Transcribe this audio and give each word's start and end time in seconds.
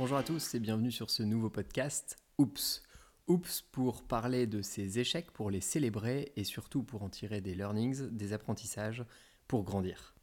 Bonjour 0.00 0.16
à 0.16 0.22
tous 0.22 0.54
et 0.54 0.60
bienvenue 0.60 0.90
sur 0.90 1.10
ce 1.10 1.22
nouveau 1.22 1.50
podcast 1.50 2.16
Oups. 2.38 2.82
Oups 3.26 3.60
pour 3.70 4.02
parler 4.02 4.46
de 4.46 4.62
ces 4.62 4.98
échecs, 4.98 5.30
pour 5.30 5.50
les 5.50 5.60
célébrer 5.60 6.32
et 6.36 6.44
surtout 6.44 6.82
pour 6.82 7.02
en 7.02 7.10
tirer 7.10 7.42
des 7.42 7.54
learnings, 7.54 8.08
des 8.08 8.32
apprentissages 8.32 9.04
pour 9.46 9.62
grandir. 9.62 10.14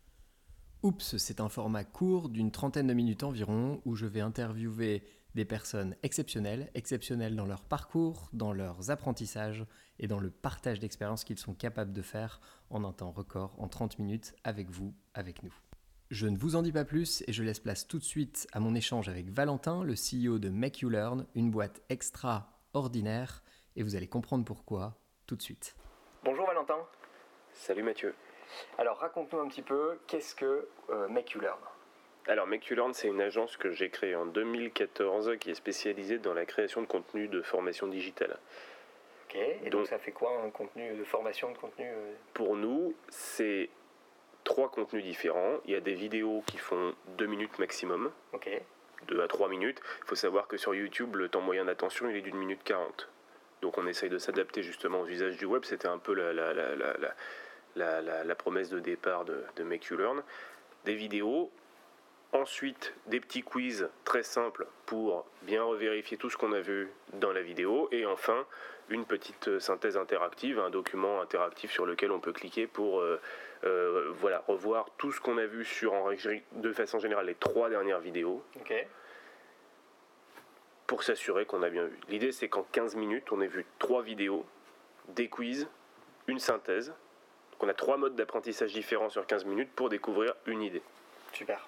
Oups, 0.81 1.17
c'est 1.17 1.39
un 1.41 1.47
format 1.47 1.83
court 1.83 2.29
d'une 2.29 2.49
trentaine 2.49 2.87
de 2.87 2.93
minutes 2.95 3.21
environ 3.21 3.79
où 3.85 3.93
je 3.93 4.07
vais 4.07 4.19
interviewer 4.19 5.03
des 5.35 5.45
personnes 5.45 5.95
exceptionnelles, 6.01 6.71
exceptionnelles 6.73 7.35
dans 7.35 7.45
leur 7.45 7.63
parcours, 7.63 8.31
dans 8.33 8.53
leurs 8.53 8.89
apprentissages 8.89 9.63
et 9.99 10.07
dans 10.07 10.19
le 10.19 10.31
partage 10.31 10.79
d'expériences 10.79 11.23
qu'ils 11.23 11.37
sont 11.37 11.53
capables 11.53 11.93
de 11.93 12.01
faire 12.01 12.41
en 12.71 12.83
un 12.83 12.93
temps 12.93 13.11
record, 13.11 13.55
en 13.59 13.67
30 13.67 13.99
minutes, 13.99 14.33
avec 14.43 14.71
vous, 14.71 14.95
avec 15.13 15.43
nous. 15.43 15.53
Je 16.09 16.27
ne 16.27 16.37
vous 16.37 16.55
en 16.55 16.61
dis 16.61 16.71
pas 16.71 16.85
plus 16.85 17.21
et 17.27 17.33
je 17.33 17.43
laisse 17.43 17.59
place 17.59 17.85
tout 17.85 17.99
de 17.99 18.03
suite 18.03 18.47
à 18.53 18.61
mon 18.61 18.75
échange 18.75 19.09
avec 19.09 19.29
Valentin, 19.29 19.83
le 19.83 19.93
CEO 19.93 20.39
de 20.39 20.47
Make 20.47 20.79
You 20.79 20.87
Learn, 20.89 21.25
une 21.35 21.51
boîte 21.51 21.81
extraordinaire, 21.89 23.43
et 23.75 23.83
vous 23.83 23.97
allez 23.97 24.07
comprendre 24.07 24.45
pourquoi 24.45 24.93
tout 25.25 25.35
de 25.35 25.41
suite. 25.41 25.75
Bonjour 26.23 26.47
Valentin. 26.47 26.77
Salut 27.51 27.83
Mathieu. 27.83 28.15
Alors 28.77 28.99
raconte-nous 28.99 29.39
un 29.39 29.49
petit 29.49 29.61
peu, 29.61 29.99
qu'est-ce 30.07 30.33
que 30.33 30.69
euh, 30.91 31.09
Make 31.09 31.31
You 31.31 31.41
Learn? 31.41 31.59
Alors 32.27 32.47
Make 32.47 32.67
You 32.67 32.77
Learn, 32.77 32.93
c'est 32.93 33.09
une 33.09 33.19
agence 33.19 33.57
que 33.57 33.73
j'ai 33.73 33.89
créée 33.89 34.15
en 34.15 34.27
2014 34.27 35.33
qui 35.41 35.49
est 35.49 35.55
spécialisée 35.55 36.19
dans 36.19 36.33
la 36.33 36.45
création 36.45 36.81
de 36.81 36.87
contenu 36.87 37.27
de 37.27 37.41
formation 37.41 37.85
digitale. 37.85 38.39
Ok, 39.25 39.35
et 39.35 39.69
donc, 39.69 39.87
ça 39.87 39.99
fait 39.99 40.13
quoi 40.13 40.41
un 40.41 40.51
contenu 40.51 40.95
de 40.95 41.03
formation 41.03 41.51
de 41.51 41.57
contenu 41.57 41.85
euh? 41.85 42.13
Pour 42.33 42.55
nous, 42.55 42.95
c'est 43.09 43.69
trois 44.47 44.71
contenus 44.71 45.03
différents. 45.03 45.59
Il 45.65 45.71
y 45.71 45.75
a 45.75 45.81
des 45.81 45.93
vidéos 45.93 46.41
qui 46.47 46.57
font 46.57 46.95
deux 47.17 47.25
minutes 47.25 47.59
maximum. 47.59 48.09
Ok. 48.31 48.49
2 49.07 49.21
à 49.21 49.27
3 49.27 49.49
minutes. 49.49 49.81
Il 50.03 50.07
faut 50.07 50.15
savoir 50.15 50.47
que 50.47 50.57
sur 50.57 50.73
YouTube, 50.73 51.17
le 51.17 51.27
temps 51.27 51.41
moyen 51.41 51.65
d'attention, 51.65 52.09
il 52.09 52.15
est 52.15 52.21
d'une 52.21 52.37
minute 52.37 52.63
40. 52.63 53.09
Donc 53.61 53.77
on 53.77 53.85
essaye 53.87 54.09
de 54.09 54.17
s'adapter 54.17 54.63
justement 54.63 55.01
aux 55.01 55.07
usages 55.07 55.37
du 55.37 55.45
web. 55.45 55.65
C'était 55.65 55.89
un 55.89 55.97
peu 55.97 56.13
la, 56.13 56.31
la, 56.33 56.53
la, 57.75 58.23
la, 58.23 58.35
promesse 58.35 58.69
de 58.69 58.79
départ 58.79 59.25
de, 59.25 59.43
de 59.57 59.63
Make 59.63 59.85
You 59.85 59.97
Learn. 59.97 60.23
Des 60.85 60.95
vidéos, 60.95 61.51
ensuite 62.31 62.93
des 63.07 63.19
petits 63.19 63.43
quiz 63.43 63.89
très 64.05 64.23
simples 64.23 64.65
pour 64.85 65.25
bien 65.41 65.63
revérifier 65.63 66.17
tout 66.17 66.29
ce 66.29 66.37
qu'on 66.37 66.53
a 66.53 66.61
vu 66.61 66.89
dans 67.13 67.33
la 67.33 67.41
vidéo. 67.41 67.89
Et 67.91 68.05
enfin, 68.05 68.45
une 68.89 69.05
petite 69.05 69.59
synthèse 69.59 69.97
interactive, 69.97 70.57
un 70.59 70.69
document 70.69 71.21
interactif 71.21 71.71
sur 71.71 71.85
lequel 71.85 72.11
on 72.11 72.21
peut 72.21 72.33
cliquer 72.33 72.65
pour 72.65 73.03
euh, 73.63 74.11
voilà, 74.11 74.43
revoir 74.47 74.89
tout 74.97 75.11
ce 75.11 75.19
qu'on 75.19 75.37
a 75.37 75.45
vu 75.45 75.65
sur, 75.65 75.93
de 76.53 76.71
façon 76.73 76.99
générale, 76.99 77.25
les 77.25 77.35
trois 77.35 77.69
dernières 77.69 77.99
vidéos. 77.99 78.43
Pour 80.85 81.03
s'assurer 81.03 81.45
qu'on 81.45 81.63
a 81.63 81.69
bien 81.69 81.85
vu. 81.85 81.99
L'idée, 82.07 82.31
c'est 82.31 82.47
qu'en 82.47 82.63
15 82.63 82.95
minutes, 82.95 83.31
on 83.31 83.41
ait 83.41 83.47
vu 83.47 83.65
trois 83.77 84.01
vidéos, 84.01 84.45
des 85.09 85.27
quiz, 85.27 85.67
une 86.27 86.39
synthèse. 86.39 86.93
Donc 87.51 87.63
on 87.63 87.67
a 87.67 87.73
trois 87.73 87.97
modes 87.97 88.15
d'apprentissage 88.15 88.71
différents 88.73 89.09
sur 89.09 89.25
15 89.25 89.45
minutes 89.45 89.71
pour 89.75 89.89
découvrir 89.89 90.35
une 90.45 90.61
idée. 90.61 90.81
Super. 91.33 91.67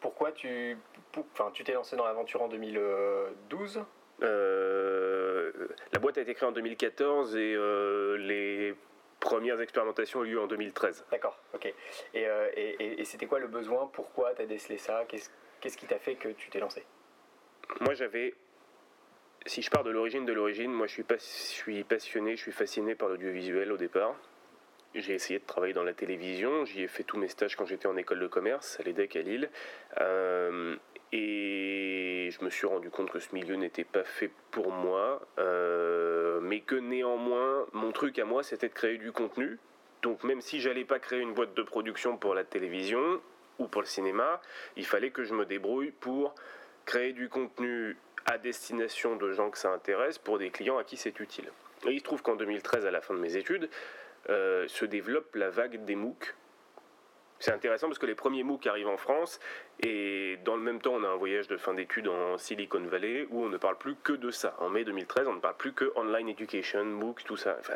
Pourquoi 0.00 0.32
tu 0.32 0.76
enfin, 1.16 1.50
tu 1.52 1.64
t'es 1.64 1.72
lancé 1.72 1.96
dans 1.96 2.04
l'aventure 2.04 2.42
en 2.42 2.48
2012 2.48 3.84
euh, 4.22 5.52
La 5.92 5.98
boîte 5.98 6.18
a 6.18 6.22
été 6.22 6.34
créée 6.34 6.48
en 6.48 6.52
2014 6.52 7.36
et 7.36 7.54
euh, 7.54 8.16
les 8.18 8.74
premières 9.22 9.60
expérimentations 9.60 10.20
ont 10.20 10.24
eu 10.24 10.32
lieu 10.32 10.40
en 10.40 10.48
2013. 10.48 11.06
D'accord, 11.10 11.38
ok. 11.54 11.72
Euh, 12.16 12.50
et, 12.54 13.00
et, 13.00 13.04
c'était 13.04 13.26
quoi 13.26 13.38
le 13.38 13.46
besoin? 13.46 13.88
Pourquoi 13.92 14.34
tu 14.34 14.42
as 14.42 14.46
décelé 14.46 14.76
ça? 14.76 15.04
Qu'est-ce 15.08 15.76
qui 15.76 15.86
t'a 15.86 15.98
fait 15.98 16.16
que 16.16 16.28
tu 16.28 16.50
t'es 16.50 16.58
lancé? 16.58 16.84
Moi 17.80 17.94
j'avais 17.94 18.34
si 19.46 19.62
je 19.62 19.70
pars 19.70 19.84
de 19.84 19.90
l'origine 19.90 20.24
de 20.24 20.32
l'origine, 20.32 20.72
moi 20.72 20.86
je 20.86 20.92
suis, 20.92 21.02
pas, 21.02 21.16
je 21.16 21.22
suis 21.22 21.84
passionné, 21.84 22.36
je 22.36 22.42
suis 22.42 22.52
fasciné 22.52 22.94
par 22.94 23.08
l'audiovisuel 23.08 23.72
au 23.72 23.76
départ. 23.76 24.14
J'ai 24.94 25.14
essayé 25.14 25.38
de 25.38 25.44
travailler 25.44 25.72
dans 25.72 25.84
la 25.84 25.94
télévision, 25.94 26.64
j'y 26.64 26.82
ai 26.82 26.88
fait 26.88 27.02
tous 27.02 27.16
mes 27.16 27.28
stages 27.28 27.56
quand 27.56 27.64
j'étais 27.64 27.86
en 27.86 27.96
école 27.96 28.20
de 28.20 28.26
commerce 28.26 28.78
à 28.78 28.82
l'EDEC 28.82 29.16
à 29.16 29.22
Lille. 29.22 29.50
Euh, 30.00 30.76
et 31.12 32.28
je 32.30 32.44
me 32.44 32.50
suis 32.50 32.66
rendu 32.66 32.90
compte 32.90 33.10
que 33.10 33.18
ce 33.18 33.34
milieu 33.34 33.56
n'était 33.56 33.84
pas 33.84 34.04
fait 34.04 34.30
pour 34.50 34.70
moi, 34.70 35.26
euh, 35.38 36.31
mais 36.42 36.60
que 36.60 36.74
néanmoins, 36.74 37.66
mon 37.72 37.92
truc 37.92 38.18
à 38.18 38.24
moi, 38.24 38.42
c'était 38.42 38.68
de 38.68 38.74
créer 38.74 38.98
du 38.98 39.12
contenu. 39.12 39.58
Donc 40.02 40.24
même 40.24 40.40
si 40.40 40.60
j'allais 40.60 40.84
pas 40.84 40.98
créer 40.98 41.20
une 41.20 41.32
boîte 41.32 41.54
de 41.54 41.62
production 41.62 42.16
pour 42.16 42.34
la 42.34 42.44
télévision 42.44 43.20
ou 43.58 43.68
pour 43.68 43.82
le 43.82 43.86
cinéma, 43.86 44.40
il 44.76 44.84
fallait 44.84 45.10
que 45.10 45.22
je 45.22 45.34
me 45.34 45.46
débrouille 45.46 45.92
pour 45.92 46.34
créer 46.84 47.12
du 47.12 47.28
contenu 47.28 47.96
à 48.26 48.38
destination 48.38 49.16
de 49.16 49.32
gens 49.32 49.50
que 49.50 49.58
ça 49.58 49.72
intéresse 49.72 50.18
pour 50.18 50.38
des 50.38 50.50
clients 50.50 50.78
à 50.78 50.84
qui 50.84 50.96
c'est 50.96 51.18
utile. 51.20 51.50
Et 51.86 51.92
il 51.92 51.98
se 51.98 52.04
trouve 52.04 52.22
qu'en 52.22 52.36
2013, 52.36 52.86
à 52.86 52.90
la 52.90 53.00
fin 53.00 53.14
de 53.14 53.18
mes 53.18 53.36
études, 53.36 53.68
euh, 54.30 54.66
se 54.68 54.84
développe 54.84 55.34
la 55.34 55.50
vague 55.50 55.84
des 55.84 55.96
MOOC. 55.96 56.34
C'est 57.42 57.50
intéressant 57.50 57.88
parce 57.88 57.98
que 57.98 58.06
les 58.06 58.14
premiers 58.14 58.44
MOOC 58.44 58.68
arrivent 58.68 58.86
en 58.86 58.96
France 58.96 59.40
et 59.80 60.38
dans 60.44 60.54
le 60.54 60.62
même 60.62 60.80
temps 60.80 60.92
on 60.94 61.02
a 61.02 61.08
un 61.08 61.16
voyage 61.16 61.48
de 61.48 61.56
fin 61.56 61.74
d'études 61.74 62.06
en 62.06 62.38
Silicon 62.38 62.78
Valley 62.86 63.26
où 63.30 63.44
on 63.44 63.48
ne 63.48 63.56
parle 63.56 63.76
plus 63.78 63.96
que 63.96 64.12
de 64.12 64.30
ça. 64.30 64.54
En 64.60 64.68
mai 64.68 64.84
2013 64.84 65.26
on 65.26 65.32
ne 65.34 65.40
parle 65.40 65.56
plus 65.56 65.72
que 65.72 65.92
online 65.96 66.28
education, 66.28 66.84
MOOC, 66.84 67.24
tout 67.24 67.36
ça. 67.36 67.56
Enfin, 67.58 67.74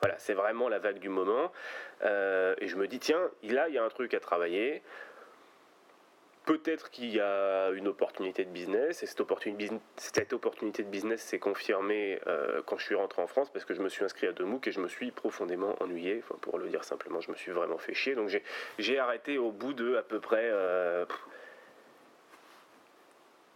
voilà, 0.00 0.18
c'est 0.18 0.32
vraiment 0.32 0.70
la 0.70 0.78
vague 0.78 0.98
du 0.98 1.10
moment. 1.10 1.52
Euh, 2.04 2.54
et 2.56 2.68
je 2.68 2.76
me 2.76 2.88
dis 2.88 3.00
tiens, 3.00 3.20
là 3.42 3.68
il 3.68 3.74
y 3.74 3.78
a 3.78 3.84
un 3.84 3.90
truc 3.90 4.14
à 4.14 4.20
travailler. 4.20 4.82
Peut-être 6.44 6.90
qu'il 6.90 7.14
y 7.14 7.20
a 7.20 7.70
une 7.70 7.86
opportunité 7.86 8.44
de 8.44 8.50
business, 8.50 9.04
et 9.04 9.06
cette 9.06 9.20
opportunité, 9.20 9.70
cette 9.96 10.32
opportunité 10.32 10.82
de 10.82 10.88
business 10.88 11.22
s'est 11.22 11.38
confirmée 11.38 12.18
euh, 12.26 12.62
quand 12.66 12.78
je 12.78 12.84
suis 12.84 12.96
rentré 12.96 13.22
en 13.22 13.28
France, 13.28 13.48
parce 13.52 13.64
que 13.64 13.74
je 13.74 13.80
me 13.80 13.88
suis 13.88 14.04
inscrit 14.04 14.26
à 14.26 14.32
deux 14.32 14.44
MOOC 14.44 14.66
et 14.66 14.72
je 14.72 14.80
me 14.80 14.88
suis 14.88 15.12
profondément 15.12 15.76
ennuyé, 15.80 16.20
enfin, 16.24 16.36
pour 16.40 16.58
le 16.58 16.68
dire 16.68 16.82
simplement, 16.82 17.20
je 17.20 17.30
me 17.30 17.36
suis 17.36 17.52
vraiment 17.52 17.78
fait 17.78 17.94
chier. 17.94 18.16
Donc 18.16 18.28
j'ai 18.78 18.98
arrêté 18.98 19.38
au 19.38 19.52
bout 19.52 19.72
de 19.72 19.94
à 19.94 20.02
peu 20.02 20.18
près 20.18 20.48
euh, 20.50 21.06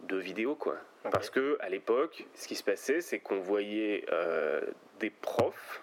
deux 0.03 0.19
vidéos, 0.19 0.55
quoi. 0.55 0.77
Parce 1.11 1.29
que 1.29 1.57
à 1.59 1.67
l'époque, 1.67 2.25
ce 2.35 2.47
qui 2.47 2.55
se 2.55 2.63
passait, 2.63 3.01
c'est 3.01 3.19
qu'on 3.19 3.39
voyait 3.39 4.05
euh, 4.13 4.61
des 5.01 5.09
profs, 5.09 5.81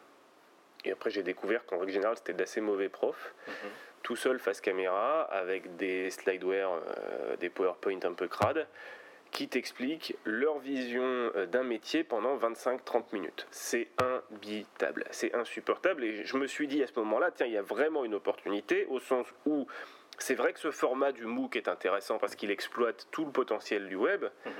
et 0.86 0.92
après 0.92 1.10
j'ai 1.10 1.22
découvert 1.22 1.66
qu'en 1.66 1.78
règle 1.78 1.92
générale, 1.92 2.16
c'était 2.16 2.32
d'assez 2.32 2.62
mauvais 2.62 2.88
profs. 2.88 3.34
Mhm 3.46 3.70
tout 4.04 4.16
seul 4.16 4.38
face 4.38 4.60
caméra 4.60 5.22
avec 5.22 5.76
des 5.76 6.10
slideware, 6.10 6.70
euh, 6.70 7.36
des 7.36 7.48
PowerPoint 7.48 7.98
un 8.04 8.12
peu 8.12 8.28
crades 8.28 8.68
qui 9.32 9.48
t'expliquent 9.48 10.14
leur 10.24 10.60
vision 10.60 11.02
euh, 11.02 11.46
d'un 11.46 11.64
métier 11.64 12.04
pendant 12.04 12.36
25-30 12.36 13.06
minutes. 13.12 13.48
C'est 13.50 13.88
imbitable, 13.98 15.06
c'est 15.10 15.34
insupportable. 15.34 16.04
Et 16.04 16.24
je 16.24 16.36
me 16.36 16.46
suis 16.46 16.68
dit 16.68 16.82
à 16.84 16.86
ce 16.86 16.92
moment-là, 17.00 17.32
tiens, 17.32 17.46
il 17.46 17.52
y 17.52 17.58
a 17.58 17.62
vraiment 17.62 18.04
une 18.04 18.14
opportunité 18.14 18.86
au 18.90 19.00
sens 19.00 19.26
où 19.46 19.66
c'est 20.18 20.34
vrai 20.34 20.52
que 20.52 20.60
ce 20.60 20.70
format 20.70 21.10
du 21.10 21.24
MOOC 21.24 21.56
est 21.56 21.66
intéressant 21.66 22.18
parce 22.18 22.36
qu'il 22.36 22.52
exploite 22.52 23.08
tout 23.10 23.24
le 23.24 23.32
potentiel 23.32 23.88
du 23.88 23.96
web, 23.96 24.24
mhm. 24.46 24.52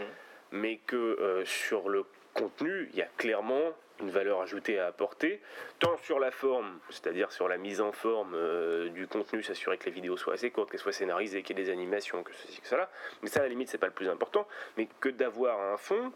mais 0.53 0.81
que 0.87 0.97
euh, 0.97 1.45
sur 1.45 1.89
le 1.89 2.05
contenu, 2.33 2.89
il 2.93 2.99
y 2.99 3.03
a 3.03 3.09
clairement 3.17 3.75
une 4.01 4.11
valeur 4.11 4.41
ajoutée 4.41 4.79
à 4.79 4.87
apporter, 4.87 5.41
tant 5.79 5.97
sur 5.99 6.19
la 6.19 6.31
forme, 6.31 6.79
c'est-à-dire 6.91 7.31
sur 7.31 7.49
la 7.49 7.57
mise 7.57 7.81
en 7.81 7.93
forme 7.93 8.35
euh, 8.35 8.89
du 8.89 9.07
contenu, 9.07 9.43
s'assurer 9.43 9.79
que 9.79 9.85
les 9.85 9.93
vidéos 9.93 10.17
soient 10.17 10.35
assez 10.35 10.51
courtes, 10.51 10.71
qu'elles 10.71 10.81
soient 10.81 10.93
scénarisées, 10.93 11.43
qu'il 11.43 11.57
y 11.59 11.61
ait 11.61 11.65
des 11.65 11.71
animations, 11.71 12.23
que 12.23 12.33
ceci, 12.33 12.61
que 12.61 12.67
cela, 12.67 12.91
mais 13.23 13.29
ça 13.29 13.41
à 13.41 13.43
la 13.45 13.49
limite 13.49 13.69
c'est 13.69 13.79
pas 13.79 13.87
le 13.87 13.93
plus 13.93 14.09
important, 14.09 14.47
mais 14.77 14.89
que 15.01 15.09
d'avoir 15.09 15.61
un 15.61 15.77
fond, 15.77 16.13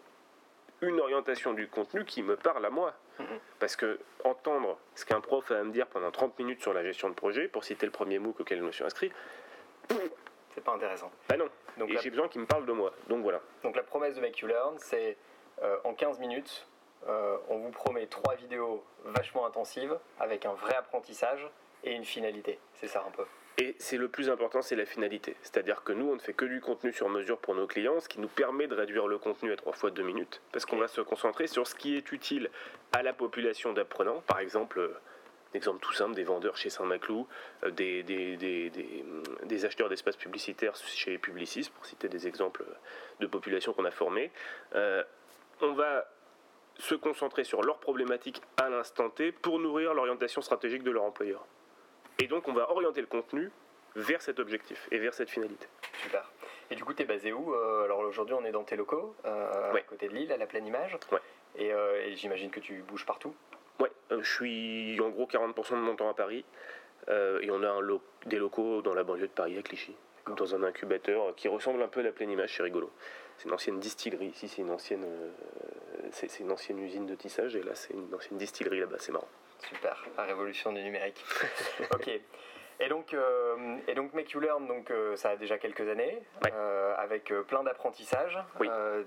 une 0.81 1.01
orientation 1.01 1.55
du 1.55 1.69
contenu 1.69 2.05
qui 2.05 2.23
me 2.23 2.37
parle 2.37 2.65
à 2.65 2.71
moi. 2.71 2.95
Mhm. 3.19 3.39
Parce 3.59 3.77
que 3.77 3.99
entendre 4.25 4.79
ce 4.95 5.05
qu'un 5.05 5.21
prof 5.21 5.51
a 5.51 5.59
à 5.59 5.63
me 5.63 5.73
dire 5.73 5.87
pendant 5.87 6.11
30 6.11 6.39
minutes 6.39 6.61
sur 6.61 6.73
la 6.73 6.85
gestion 6.85 7.09
de 7.09 7.15
projet, 7.15 7.49
pour 7.49 7.65
citer 7.65 7.87
le 7.87 7.93
premier 7.93 8.19
MOOC 8.19 8.41
auquel 8.41 8.59
je 8.59 8.65
me 8.65 8.73
suis 8.73 8.85
inscrit, 8.85 9.13
c'est 10.51 10.65
pas 10.65 10.73
intéressant. 10.73 11.11
Ah 11.29 11.37
non, 11.37 11.49
Donc 11.77 11.91
et 11.91 11.99
j'ai 11.99 12.11
besoin 12.11 12.29
qu'il 12.29 12.41
me 12.41 12.47
parle 12.47 12.67
de 12.67 12.73
moi, 12.73 12.93
donc 13.09 13.23
voilà. 13.23 13.41
Donc 13.63 13.77
la 13.77 13.83
promesse 13.83 14.15
de 14.15 14.21
Make 14.21 14.39
You 14.39 14.49
Learn, 14.49 14.77
c'est 14.79 15.17
euh, 15.63 15.77
en 15.85 15.95
15 15.95 16.19
minutes, 16.21 16.67
euh, 17.07 17.37
on 17.49 17.59
vous 17.59 17.71
promet 17.71 18.07
trois 18.07 18.35
vidéos 18.35 18.85
vachement 19.05 19.47
intensives 19.47 19.97
avec 20.19 20.45
un 20.47 20.53
vrai 20.55 20.75
apprentissage 20.75 21.47
et 21.85 21.93
une 21.93 22.05
finalité. 22.05 22.59
C'est 22.75 22.89
ça 22.89 23.05
un 23.07 23.11
peu. 23.11 23.25
Et 23.59 23.75
c'est 23.79 23.97
le 23.97 24.09
plus 24.09 24.31
important, 24.31 24.63
c'est 24.63 24.77
la 24.77 24.87
finalité. 24.87 25.37
C'est-à-dire 25.43 25.83
que 25.83 25.93
nous, 25.93 26.09
on 26.09 26.15
ne 26.15 26.21
fait 26.21 26.33
que 26.33 26.45
du 26.45 26.61
contenu 26.61 26.93
sur 26.93 27.09
mesure 27.09 27.39
pour 27.39 27.55
nos 27.55 27.67
clients, 27.67 27.99
ce 27.99 28.09
qui 28.09 28.21
nous 28.21 28.29
permet 28.29 28.69
de 28.69 28.75
réduire 28.75 29.09
le 29.09 29.19
contenu 29.19 29.53
à 29.53 29.57
trois 29.57 29.73
fois 29.73 29.91
deux 29.91 30.05
minutes, 30.05 30.41
parce 30.53 30.65
qu'on 30.65 30.77
va 30.77 30.87
se 30.87 31.01
concentrer 31.01 31.49
sur 31.49 31.67
ce 31.67 31.75
qui 31.75 31.97
est 31.97 32.13
utile 32.13 32.51
à 32.93 33.03
la 33.03 33.13
population 33.13 33.73
d'apprenants. 33.73 34.23
Par 34.29 34.39
exemple, 34.39 34.79
euh, 34.79 34.97
exemple 35.55 35.81
tout 35.81 35.93
simple, 35.93 36.15
des 36.15 36.23
vendeurs 36.23 36.57
chez 36.57 36.71
Saint-Maclou, 36.71 37.27
des, 37.73 38.05
des, 38.05 39.65
acheteurs 39.65 39.89
d'espaces 39.89 40.17
publicitaires 40.17 40.77
chez 40.77 41.19
Publicis, 41.19 41.71
pour 41.75 41.85
citer 41.85 42.09
des 42.09 42.29
exemples 42.29 42.65
de 43.19 43.27
populations 43.27 43.73
qu'on 43.73 43.87
a 43.87 43.91
formées 43.91 44.31
on 45.63 45.73
va 45.73 46.09
se 46.79 46.95
concentrer 46.95 47.45
sur 47.45 47.63
leurs 47.63 47.79
problématiques 47.79 48.43
à 48.57 48.69
l'instant 48.69 49.11
T 49.11 49.33
pour 49.33 49.59
nourrir 49.59 49.95
l'orientation 49.95 50.41
stratégique 50.41 50.83
de 50.83 50.91
leur 50.91 51.05
employeur. 51.05 51.45
Et 52.19 52.27
donc 52.27 52.49
on 52.49 52.53
va 52.53 52.71
orienter 52.71 53.01
le 53.01 53.07
contenu 53.07 53.51
vers 53.97 54.23
cet 54.23 54.39
objectif 54.39 54.89
et 54.91 54.99
vers 54.99 55.15
cette 55.15 55.31
finalité. 55.31 55.67
Super. 56.03 56.31
Et 56.71 56.75
du 56.75 56.85
coup, 56.85 56.93
tu 56.93 57.03
es 57.03 57.07
basé 57.07 57.33
où 57.33 57.55
Alors 57.55 58.01
aujourd'hui, 58.01 58.35
on 58.39 58.45
est 58.45 58.53
dans 58.53 58.63
tes 58.63 58.77
locaux, 58.77 59.17
à 59.25 59.73
côté 59.89 60.09
de 60.09 60.15
Lille, 60.15 60.31
à 60.33 60.37
la 60.37 60.47
pleine 60.47 60.67
image. 60.67 60.97
Ouais. 61.11 61.21
Et, 61.57 61.73
j'imagine 62.15 62.51
que 62.51 62.61
tu 62.61 62.83
bouges 62.83 63.07
partout 63.07 63.35
Ouais, 63.81 63.91
je 64.11 64.31
suis 64.31 65.01
en 65.01 65.09
gros 65.09 65.27
40% 65.27 65.71
de 65.71 65.77
mon 65.77 65.97
temps 65.97 66.11
à 66.11 66.15
Paris. 66.15 66.45
et 67.09 67.51
on 67.51 67.63
a 67.63 67.71
un 67.71 68.01
des 68.27 68.37
locaux 68.37 68.83
dans 68.83 68.95
la 68.95 69.03
banlieue 69.03 69.29
de 69.29 69.33
Paris, 69.33 69.57
à 69.59 69.63
Clichy 69.63 69.97
dans 70.37 70.55
un 70.55 70.63
incubateur 70.63 71.35
qui 71.37 71.49
ressemble 71.49 71.83
un 71.83 71.89
peu 71.89 72.01
à 72.01 72.03
la 72.03 72.13
pleine 72.13 72.31
image, 72.31 72.57
c'est 72.57 72.63
rigolo. 72.63 72.91
C'est 73.39 73.45
une 73.45 73.55
ancienne 73.55 73.79
distillerie, 73.79 74.27
ici 74.27 74.49
c'est 74.49 74.63
une 74.63 74.71
ancienne, 74.73 75.05
euh, 75.05 75.31
c'est, 76.11 76.41
une 76.41 76.51
ancienne 76.51 76.81
usine 76.81 77.07
de 77.07 77.15
tissage, 77.15 77.55
et 77.55 77.63
là 77.63 77.73
c'est 77.77 77.95
une 77.95 78.13
ancienne 78.13 78.37
distillerie 78.37 78.81
là-bas, 78.81 78.97
c'est 78.99 79.13
marrant. 79.13 79.29
Super, 79.61 80.05
la 80.17 80.25
révolution 80.25 80.73
du 80.73 80.83
numérique. 80.83 81.25
ok. 81.93 82.11
Et 82.81 82.89
donc, 82.89 83.15
euh, 83.15 83.77
et 83.87 83.95
donc 83.95 84.13
Make 84.13 84.33
You 84.33 84.41
Learn, 84.41 84.67
donc, 84.67 84.91
euh, 84.91 85.15
ça 85.15 85.31
a 85.31 85.37
déjà 85.37 85.57
quelques 85.57 85.89
années, 85.89 86.21
avec 86.97 87.33
plein 87.47 87.63
d'apprentissages, 87.63 88.39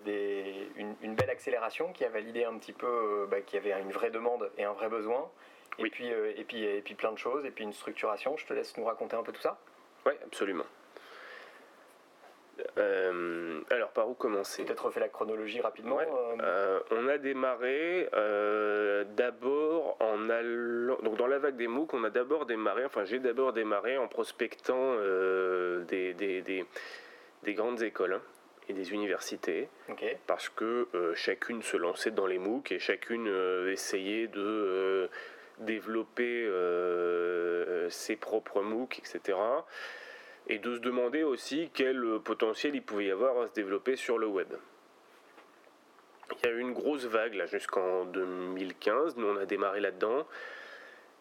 des, 0.06 0.70
une, 0.78 1.16
belle 1.16 1.30
accélération 1.30 1.92
qui 1.92 2.06
a 2.06 2.10
validé 2.10 2.46
un 2.46 2.58
petit 2.58 2.74
peu 2.74 3.28
bah, 3.30 3.42
qu'il 3.42 3.62
y 3.62 3.70
avait 3.70 3.82
une 3.82 3.92
vraie 3.92 4.12
demande 4.12 4.50
et 4.58 4.64
un 4.64 4.74
vrai 4.74 4.88
besoin, 4.88 5.30
et, 5.78 5.90
puis, 5.90 6.08
et, 6.08 6.44
puis, 6.46 6.64
et 6.64 6.82
puis 6.82 6.96
plein 6.96 7.12
de 7.12 7.18
choses, 7.18 7.46
et 7.46 7.52
puis 7.52 7.66
une 7.66 7.74
structuration. 7.74 8.38
Je 8.38 8.46
te 8.46 8.54
laisse 8.54 8.78
nous 8.78 8.86
raconter 8.86 9.18
un 9.18 9.24
peu 9.24 9.34
tout 9.34 9.42
ça 9.42 9.58
Oui, 10.06 10.14
absolument. 10.24 10.66
Euh, 12.78 13.62
alors, 13.70 13.90
par 13.90 14.10
où 14.10 14.14
commencer? 14.14 14.64
Peut-être 14.64 14.86
refait 14.86 15.00
la 15.00 15.10
chronologie 15.10 15.62
rapidement. 15.62 16.00
Euh. 16.00 16.06
Euh, 16.42 16.80
on 16.92 17.08
a 17.08 17.18
démarré 17.18 18.10
d'abord 19.16 19.98
en 20.00 20.30
allant. 20.30 20.98
Donc, 21.04 21.18
dans 21.18 21.28
la 21.28 21.40
vague 21.40 21.56
des 21.56 21.68
MOOC, 21.68 21.94
on 21.94 22.04
a 22.04 22.10
d'abord 22.10 22.46
démarré, 22.46 22.86
enfin, 22.86 23.06
j'ai 23.06 23.20
d'abord 23.20 23.54
démarré 23.54 23.98
en 23.98 24.08
prospectant 24.08 24.96
des, 25.88 26.14
des, 26.14 26.42
des, 27.44 27.54
grandes 27.54 27.82
écoles 27.82 28.14
hein, 28.14 28.22
et 28.70 28.74
des 28.74 28.94
universités. 28.94 29.70
Parce 30.28 30.50
que 30.50 30.88
chacune 31.16 31.62
se 31.62 31.78
lançait 31.78 32.12
dans 32.12 32.28
les 32.28 32.40
MOOC 32.40 32.72
et 32.72 32.80
chacune 32.80 33.28
essayait 33.70 34.28
de 34.28 35.10
développer 35.60 36.50
ses 37.90 38.16
propres 38.16 38.62
MOOC, 38.62 39.00
etc 39.00 39.38
et 40.48 40.60
de 40.60 40.76
se 40.76 40.80
demander 40.80 41.24
aussi 41.24 41.70
quel 41.74 42.20
potentiel 42.24 42.76
il 42.76 42.84
pouvait 42.84 43.06
y 43.06 43.12
avoir 43.12 43.40
à 43.42 43.48
se 43.48 43.54
développer 43.54 43.96
sur 43.96 44.18
le 44.18 44.28
web. 44.28 44.54
Il 46.32 46.46
y 46.46 46.50
a 46.50 46.56
eu 46.56 46.60
une 46.60 46.74
grosse 46.74 47.06
vague 47.06 47.34
là 47.36 47.46
jusqu'en 47.46 48.06
2015, 48.06 49.18
nous 49.18 49.28
on 49.28 49.38
a 49.38 49.46
démarré 49.46 49.80
là-dedans, 49.80 50.26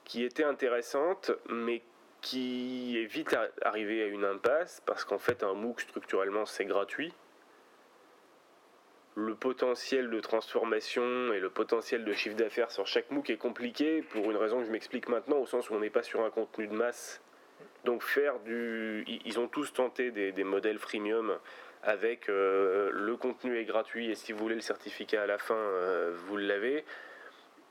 qui 0.05 0.25
était 0.25 0.44
intéressante, 0.44 1.32
mais 1.49 1.82
qui 2.20 2.99
est 2.99 3.06
vite 3.06 3.37
arrivée 3.62 4.02
à 4.02 4.06
une 4.06 4.25
impasse, 4.25 4.82
parce 4.87 5.05
qu'en 5.05 5.19
fait 5.19 5.43
un 5.43 5.55
MOOC 5.55 5.81
structurellement 5.81 6.46
c'est 6.46 6.64
gratuit. 6.64 7.12
Le 9.17 9.34
potentiel 9.34 10.08
de 10.08 10.20
transformation 10.20 11.32
et 11.32 11.40
le 11.40 11.50
potentiel 11.50 12.05
de 12.05 12.12
chiffre 12.12 12.37
d'affaires 12.37 12.70
sur 12.70 12.87
chaque 12.87 13.11
MOOC 13.11 13.31
est 13.31 13.37
compliqué 13.37 14.02
pour 14.02 14.31
une 14.31 14.37
raison 14.37 14.61
que 14.61 14.67
je 14.67 14.70
m'explique 14.70 15.08
maintenant, 15.08 15.38
au 15.38 15.46
sens 15.46 15.69
où 15.69 15.75
on 15.75 15.81
n'est 15.81 15.90
pas 15.90 16.02
sur 16.02 16.25
un 16.25 16.31
contenu 16.31 16.69
de 16.69 16.75
masse 16.75 17.20
donc 17.85 18.03
faire 18.03 18.38
du... 18.41 19.05
Ils 19.25 19.38
ont 19.41 19.49
tous 19.49 19.73
tenté 19.73 20.11
des, 20.11 20.44
modèles 20.44 20.79
freemium 20.79 21.38
avec 21.82 22.29
euh, 22.29 22.91
le 22.93 23.17
contenu 23.17 23.59
est 23.59 23.65
gratuit 23.65 24.11
et 24.11 24.15
si 24.15 24.32
vous 24.32 24.38
voulez 24.38 24.55
le 24.55 24.61
certificat 24.61 25.23
à 25.23 25.27
la 25.27 25.38
fin, 25.38 25.55
euh, 25.55 26.15
vous 26.27 26.37
l'avez. 26.37 26.85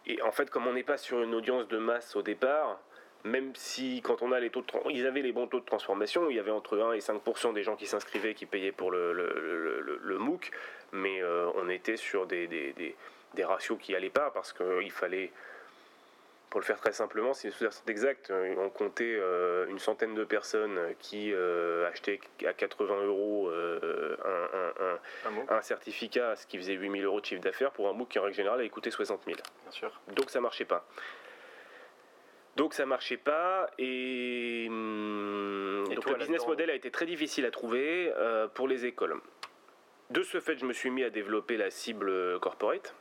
Et 0.07 0.21
en 0.21 0.31
fait, 0.31 0.49
comme 0.49 0.65
on 0.65 0.73
n'est 0.73 0.83
pas 0.83 0.97
sur 0.97 1.21
une 1.21 1.35
audience 1.35 1.67
de 1.67 1.77
masse 1.77 2.15
au 2.15 2.23
départ, 2.23 2.79
même 3.23 3.53
si 3.55 4.01
quand 4.01 4.21
on 4.21 4.31
a 4.31 4.39
les 4.39 4.49
taux 4.49 4.61
de 4.61 4.67
ils 4.91 5.05
avaient 5.05 5.21
les 5.21 5.33
bons 5.33 5.47
taux 5.47 5.59
de 5.59 5.65
transformation, 5.65 6.29
il 6.29 6.37
y 6.37 6.39
avait 6.39 6.51
entre 6.51 6.79
1 6.79 6.93
et 6.93 6.99
5% 6.99 7.53
des 7.53 7.63
gens 7.63 7.75
qui 7.75 7.85
s'inscrivaient 7.85 8.33
qui 8.33 8.45
payaient 8.45 8.71
pour 8.71 8.91
le, 8.91 9.13
le, 9.13 10.17
MOOC, 10.17 10.51
mais 10.93 11.21
euh, 11.21 11.49
on 11.55 11.69
était 11.69 11.97
sur 11.97 12.27
des, 12.27 12.47
des, 12.47 12.73
des, 12.73 12.95
des 13.35 13.43
ratios 13.43 13.77
qui 13.79 13.91
n'allaient 13.91 14.09
pas 14.09 14.31
parce 14.31 14.53
qu'il 14.53 14.91
fallait 14.91 15.31
pour 16.49 16.59
le 16.59 16.65
faire 16.65 16.79
très 16.79 16.93
simplement, 16.93 17.33
si 17.33 17.51
c'est 17.51 17.89
exact, 17.89 18.31
euh, 18.31 18.55
on 18.57 18.69
comptait 18.69 19.17
euh, 19.19 19.67
une 19.67 19.77
centaine 19.77 20.15
de 20.15 20.23
personnes 20.23 20.79
qui 20.97 21.31
euh, 21.31 21.87
achetaient 21.87 22.19
à 22.45 22.53
80 22.53 23.03
euros 23.03 23.51
un, 25.49 25.61
certificat, 25.61 26.35
ce 26.35 26.47
qui 26.47 26.57
faisait 26.57 26.73
8000 26.73 27.05
euros 27.05 27.21
de 27.21 27.25
chiffre 27.25 27.41
d'affaires, 27.41 27.71
pour 27.71 27.87
un 27.87 27.93
MOOC 27.93 28.09
qui 28.09 28.19
en 28.19 28.23
règle 28.23 28.35
générale 28.35 28.59
avait 28.59 28.69
coûté 28.69 28.89
60 28.89 29.23
000. 29.25 29.37
Bien 29.37 29.71
sûr. 29.71 30.01
Donc 30.15 30.29
ça 30.29 30.41
marchait 30.41 30.65
pas. 30.65 30.85
Donc 32.55 32.73
ça 32.73 32.85
marchait 32.85 33.17
pas 33.17 33.69
et, 33.77 34.65
hum, 34.69 35.85
donc 35.93 36.09
le 36.09 36.15
business 36.15 36.45
model 36.47 36.69
a 36.71 36.73
été 36.73 36.89
très 36.89 37.05
difficile 37.05 37.45
à 37.45 37.51
trouver 37.51 38.11
pour 38.55 38.67
les 38.67 38.85
écoles. 38.85 39.21
De 40.09 40.23
ce 40.23 40.39
fait, 40.39 40.57
je 40.57 40.65
me 40.65 40.73
suis 40.73 40.89
mis 40.89 41.03
à 41.03 41.11
développer 41.11 41.57
la 41.57 41.69
cible 41.69 42.39
corporate. 42.39 42.95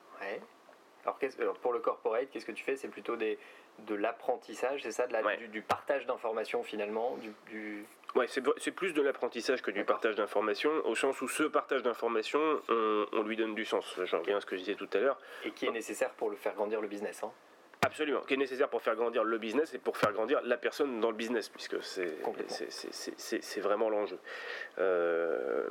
Alors, 1.41 1.57
pour 1.59 1.73
le 1.73 1.81
corporate, 1.81 2.29
qu'est-ce 2.31 2.47
que 2.47 2.53
tu 2.53 2.65
fais? 2.65 2.77
C'est 2.77 2.89
plutôt 2.89 3.17
des, 3.17 3.39
de 3.87 3.95
l'apprentissage, 3.95 4.83
c'est 4.83 4.93
ça? 4.93 5.07
De 5.07 5.13
la, 5.13 5.37
du, 5.37 5.63
partage 5.63 6.07
d'informations 6.07 6.63
finalement 6.63 7.17
du, 7.17 7.33
du... 7.49 7.85
Ouais, 8.15 8.27
c'est 8.27 8.71
plus 8.71 8.93
de 8.93 9.03
l'apprentissage 9.03 9.63
que 9.63 9.71
du 9.71 9.85
partage 9.85 10.17
d'informations, 10.17 10.73
au 10.87 10.95
sens 10.95 11.21
où 11.21 11.29
ce 11.29 11.43
partage 11.43 11.83
d'informations, 11.83 12.61
on, 12.69 13.23
lui 13.23 13.37
donne 13.37 13.55
du 13.55 13.65
sens. 13.65 13.99
J'en 14.05 14.21
reviens 14.21 14.39
à 14.39 14.41
ce 14.41 14.47
que 14.47 14.57
je 14.57 14.61
disais 14.61 14.75
tout 14.75 14.89
à 14.95 14.99
l'heure. 14.99 15.19
Et 15.45 15.51
qui 15.51 15.67
est 15.67 15.71
nécessaire 15.71 16.11
pour 16.11 16.31
le 16.31 16.37
faire 16.37 16.55
grandir 16.55 16.81
le 16.81 16.89
business. 16.89 17.23
Hein? 17.23 17.31
Absolument, 17.83 18.23
qui 18.23 18.35
est 18.35 18.39
nécessaire 18.39 18.69
pour 18.69 18.83
faire 18.83 18.97
grandir 18.97 19.23
le 19.23 19.39
business 19.39 19.73
et 19.73 19.79
pour 19.79 19.97
faire 19.97 20.13
grandir 20.13 20.41
la 20.43 20.57
personne 20.57 21.01
dans 21.01 21.11
le 21.11 21.17
business, 21.17 21.49
puisque 21.49 21.77
c'est 21.83 23.61
vraiment 23.61 23.89
l'enjeu. 23.89 24.19
Euh, 24.79 25.69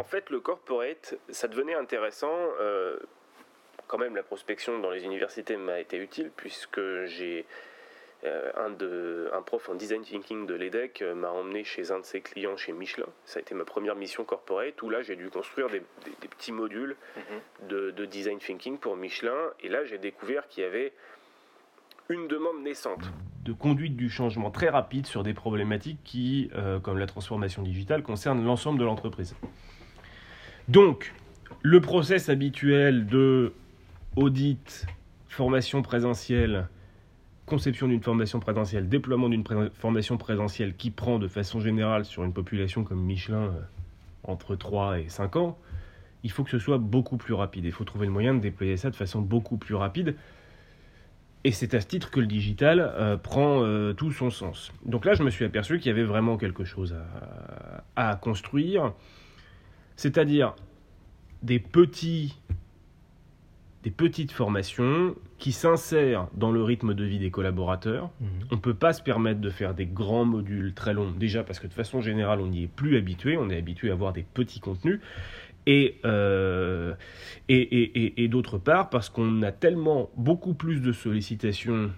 en 0.00 0.04
fait, 0.04 0.30
le 0.30 0.40
corporate, 0.40 1.14
ça 1.28 1.46
devenait 1.46 1.74
intéressant. 1.74 2.34
Euh, 2.60 2.98
quand 3.86 3.98
même, 3.98 4.16
la 4.16 4.22
prospection 4.22 4.78
dans 4.78 4.90
les 4.90 5.04
universités 5.04 5.58
m'a 5.58 5.78
été 5.78 5.98
utile 5.98 6.30
puisque 6.34 6.80
j'ai 7.04 7.44
euh, 8.24 8.50
un, 8.56 8.70
de, 8.70 9.30
un 9.34 9.42
prof 9.42 9.68
en 9.68 9.74
design 9.74 10.02
thinking 10.02 10.46
de 10.46 10.54
l'EDEC 10.54 11.02
euh, 11.02 11.14
m'a 11.14 11.30
emmené 11.30 11.64
chez 11.64 11.90
un 11.90 11.98
de 11.98 12.04
ses 12.04 12.22
clients 12.22 12.56
chez 12.56 12.72
Michelin. 12.72 13.08
Ça 13.26 13.40
a 13.40 13.42
été 13.42 13.54
ma 13.54 13.64
première 13.64 13.94
mission 13.94 14.24
corporate 14.24 14.80
où 14.80 14.88
là 14.88 15.02
j'ai 15.02 15.16
dû 15.16 15.28
construire 15.28 15.68
des, 15.68 15.82
petits 16.28 16.52
modules 16.52 16.96
mhm. 17.16 17.68
de, 17.68 17.90
de, 17.90 18.04
design 18.06 18.38
thinking 18.38 18.78
pour 18.78 18.96
Michelin. 18.96 19.50
Et 19.60 19.68
là 19.68 19.84
j'ai 19.84 19.98
découvert 19.98 20.48
qu'il 20.48 20.62
y 20.62 20.66
avait 20.66 20.94
une 22.08 22.26
demande 22.26 22.62
naissante 22.62 23.04
de 23.44 23.52
conduite 23.52 23.96
du 23.96 24.08
changement 24.08 24.50
très 24.50 24.68
rapide 24.68 25.06
sur 25.06 25.22
des 25.22 25.32
problématiques 25.32 26.00
qui, 26.04 26.50
comme 26.82 26.98
la 26.98 27.06
transformation 27.06 27.62
digitale, 27.62 28.02
concernent 28.02 28.44
l'ensemble 28.44 28.78
de 28.78 28.84
l'entreprise. 28.84 29.34
Donc, 30.70 31.12
le 31.62 31.80
process 31.80 32.28
habituel 32.28 33.06
de 33.06 33.54
audit, 34.14 34.86
formation 35.26 35.82
présentielle, 35.82 36.68
conception 37.44 37.88
d'une 37.88 38.00
formation 38.00 38.38
présentielle, 38.38 38.88
déploiement 38.88 39.28
d'une 39.28 39.42
formation 39.74 40.16
présentielle 40.16 40.76
qui 40.76 40.92
prend 40.92 41.18
de 41.18 41.26
façon 41.26 41.58
générale 41.58 42.04
sur 42.04 42.22
une 42.22 42.32
population 42.32 42.84
comme 42.84 43.02
Michelin 43.02 43.46
euh, 43.46 43.60
entre 44.22 44.54
3 44.54 45.00
et 45.00 45.08
5 45.08 45.34
ans, 45.34 45.58
il 46.22 46.30
faut 46.30 46.44
que 46.44 46.50
ce 46.50 46.60
soit 46.60 46.78
beaucoup 46.78 47.16
plus 47.16 47.34
rapide. 47.34 47.64
Il 47.64 47.72
faut 47.72 47.82
trouver 47.82 48.06
le 48.06 48.12
moyen 48.12 48.32
de 48.32 48.38
déployer 48.38 48.76
ça 48.76 48.90
de 48.90 48.96
façon 48.96 49.20
beaucoup 49.20 49.56
plus 49.56 49.74
rapide. 49.74 50.14
Et 51.42 51.50
c'est 51.50 51.74
à 51.74 51.80
ce 51.80 51.88
titre 51.88 52.12
que 52.12 52.20
le 52.20 52.26
digital 52.26 52.78
euh, 52.78 53.16
prend 53.16 53.64
euh, 53.64 53.92
tout 53.92 54.12
son 54.12 54.30
sens. 54.30 54.70
Donc 54.86 55.04
là, 55.04 55.14
je 55.14 55.24
me 55.24 55.30
suis 55.30 55.44
aperçu 55.44 55.80
qu'il 55.80 55.88
y 55.88 55.90
avait 55.90 56.04
vraiment 56.04 56.36
quelque 56.36 56.62
chose 56.62 56.94
à 57.96 58.14
construire 58.14 58.92
c'est-à-dire 60.00 60.54
des 61.42 61.58
petits 61.58 62.38
des 63.82 63.90
petites 63.90 64.32
formations 64.32 65.14
qui 65.38 65.52
s'insèrent 65.52 66.28
dans 66.34 66.52
le 66.52 66.62
rythme 66.62 66.94
de 66.94 67.04
vie 67.04 67.18
des 67.18 67.30
collaborateurs. 67.30 68.10
Mhm. 68.20 68.28
On 68.50 68.54
ne 68.56 68.60
peut 68.60 68.74
pas 68.74 68.94
se 68.94 69.02
permettre 69.02 69.40
de 69.40 69.50
faire 69.50 69.74
des 69.74 69.84
grands 69.84 70.24
modules 70.24 70.72
très 70.72 70.94
longs, 70.94 71.10
déjà 71.10 71.42
parce 71.44 71.60
que 71.60 71.66
de 71.66 71.74
façon 71.74 72.00
générale, 72.00 72.40
on 72.40 72.46
n'y 72.46 72.64
est 72.64 72.66
plus 72.66 72.96
habitué, 72.96 73.36
on 73.36 73.50
est 73.50 73.58
habitué 73.58 73.90
à 73.90 73.92
avoir 73.92 74.14
des 74.14 74.22
petits 74.22 74.60
contenus. 74.60 75.00
Et, 75.66 75.98
euh, 76.06 76.94
et, 77.48 78.24
et 78.24 78.28
d'autre 78.28 78.56
part, 78.56 78.88
parce 78.88 79.10
qu'on 79.10 79.42
a 79.42 79.52
tellement 79.52 80.10
beaucoup 80.16 80.54
plus 80.54 80.80
de 80.80 80.92
sollicitations 80.92 81.90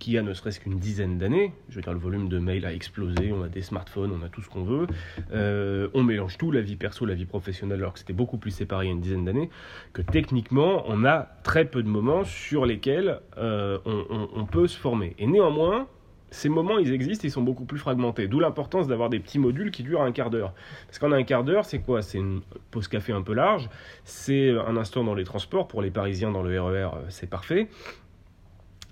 qui 0.00 0.18
a 0.18 0.22
ne 0.22 0.34
serait-ce 0.34 0.58
qu'une 0.58 0.78
dizaine 0.78 1.18
d'années. 1.18 1.52
Je 1.68 1.76
veux 1.76 1.82
dire, 1.82 1.92
le 1.92 1.98
volume 2.00 2.28
de 2.28 2.40
mails 2.40 2.64
a 2.64 2.72
explosé, 2.72 3.32
on 3.32 3.44
a 3.44 3.48
des 3.48 3.62
smartphones, 3.62 4.10
on 4.10 4.24
a 4.24 4.28
tout 4.28 4.42
ce 4.42 4.48
qu'on 4.48 4.64
veut. 4.64 4.88
Euh, 5.32 5.88
on 5.94 6.02
mélange 6.02 6.38
tout, 6.38 6.50
la 6.50 6.62
vie 6.62 6.74
perso, 6.74 7.06
la 7.06 7.14
vie 7.14 7.26
professionnelle, 7.26 7.78
alors 7.78 7.92
que 7.92 8.00
c'était 8.00 8.14
beaucoup 8.14 8.38
plus 8.38 8.50
séparé 8.50 8.86
il 8.86 8.88
y 8.88 8.90
a 8.90 8.94
une 8.94 9.00
dizaine 9.00 9.24
d'années, 9.24 9.50
que 9.92 10.02
techniquement, 10.02 10.82
on 10.88 11.04
a 11.04 11.28
très 11.44 11.66
peu 11.66 11.82
de 11.82 11.88
moments 11.88 12.24
sur 12.24 12.66
lesquels 12.66 13.20
euh, 13.36 13.78
on, 13.84 14.46
peut 14.46 14.66
se 14.66 14.78
former. 14.78 15.14
Et 15.18 15.26
néanmoins, 15.26 15.86
ces 16.30 16.48
moments, 16.48 16.78
ils 16.78 16.92
existent, 16.92 17.28
ils 17.28 17.30
sont 17.30 17.42
beaucoup 17.42 17.66
plus 17.66 17.78
fragmentés. 17.78 18.26
D'où 18.26 18.40
l'importance 18.40 18.88
d'avoir 18.88 19.10
des 19.10 19.20
petits 19.20 19.38
modules 19.38 19.70
qui 19.70 19.82
durent 19.82 20.02
un 20.02 20.12
quart 20.12 20.30
d'heure. 20.30 20.54
Parce 20.86 20.98
qu'en 20.98 21.12
un 21.12 21.24
quart 21.24 21.44
d'heure, 21.44 21.66
c'est 21.66 21.80
quoi? 21.80 22.00
C'est 22.00 22.18
une 22.18 22.40
pause 22.70 22.88
café 22.88 23.12
un 23.12 23.22
peu 23.22 23.34
large, 23.34 23.68
c'est 24.04 24.50
un 24.50 24.76
instant 24.78 25.04
dans 25.04 25.14
les 25.14 25.24
transports, 25.24 25.68
pour 25.68 25.82
les 25.82 25.90
Parisiens 25.90 26.30
dans 26.30 26.42
le 26.42 26.58
RER, 26.58 26.88
e 26.96 27.10
c'est 27.10 27.28
parfait 27.28 27.68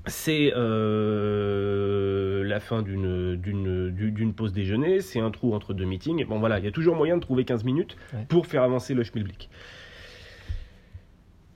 c'est 0.09 0.53
euh, 0.57 2.45
la 2.45 2.61
fin 2.61 2.83
d'une, 2.83 3.37
d'une, 3.37 3.91
du- 3.91 4.11
d'une 4.13 4.33
pause 4.35 4.53
déjeuner, 4.53 5.01
c'est 5.01 5.21
un 5.21 5.31
trou 5.31 5.55
entre 5.55 5.75
deux 5.75 5.85
meetings. 5.85 6.21
Et 6.21 6.25
bon 6.25 6.39
voilà, 6.39 6.59
il 6.59 6.65
y 6.65 6.69
a 6.69 6.73
toujours 6.73 6.97
moyen 6.97 7.17
de 7.17 7.23
trouver 7.23 7.45
15 7.45 7.65
minutes 7.65 7.97
Ouais. 8.15 8.25
pour 8.29 8.47
faire 8.47 8.63
avancer 8.63 8.95
le 8.95 9.03
schmilblick. 9.05 9.49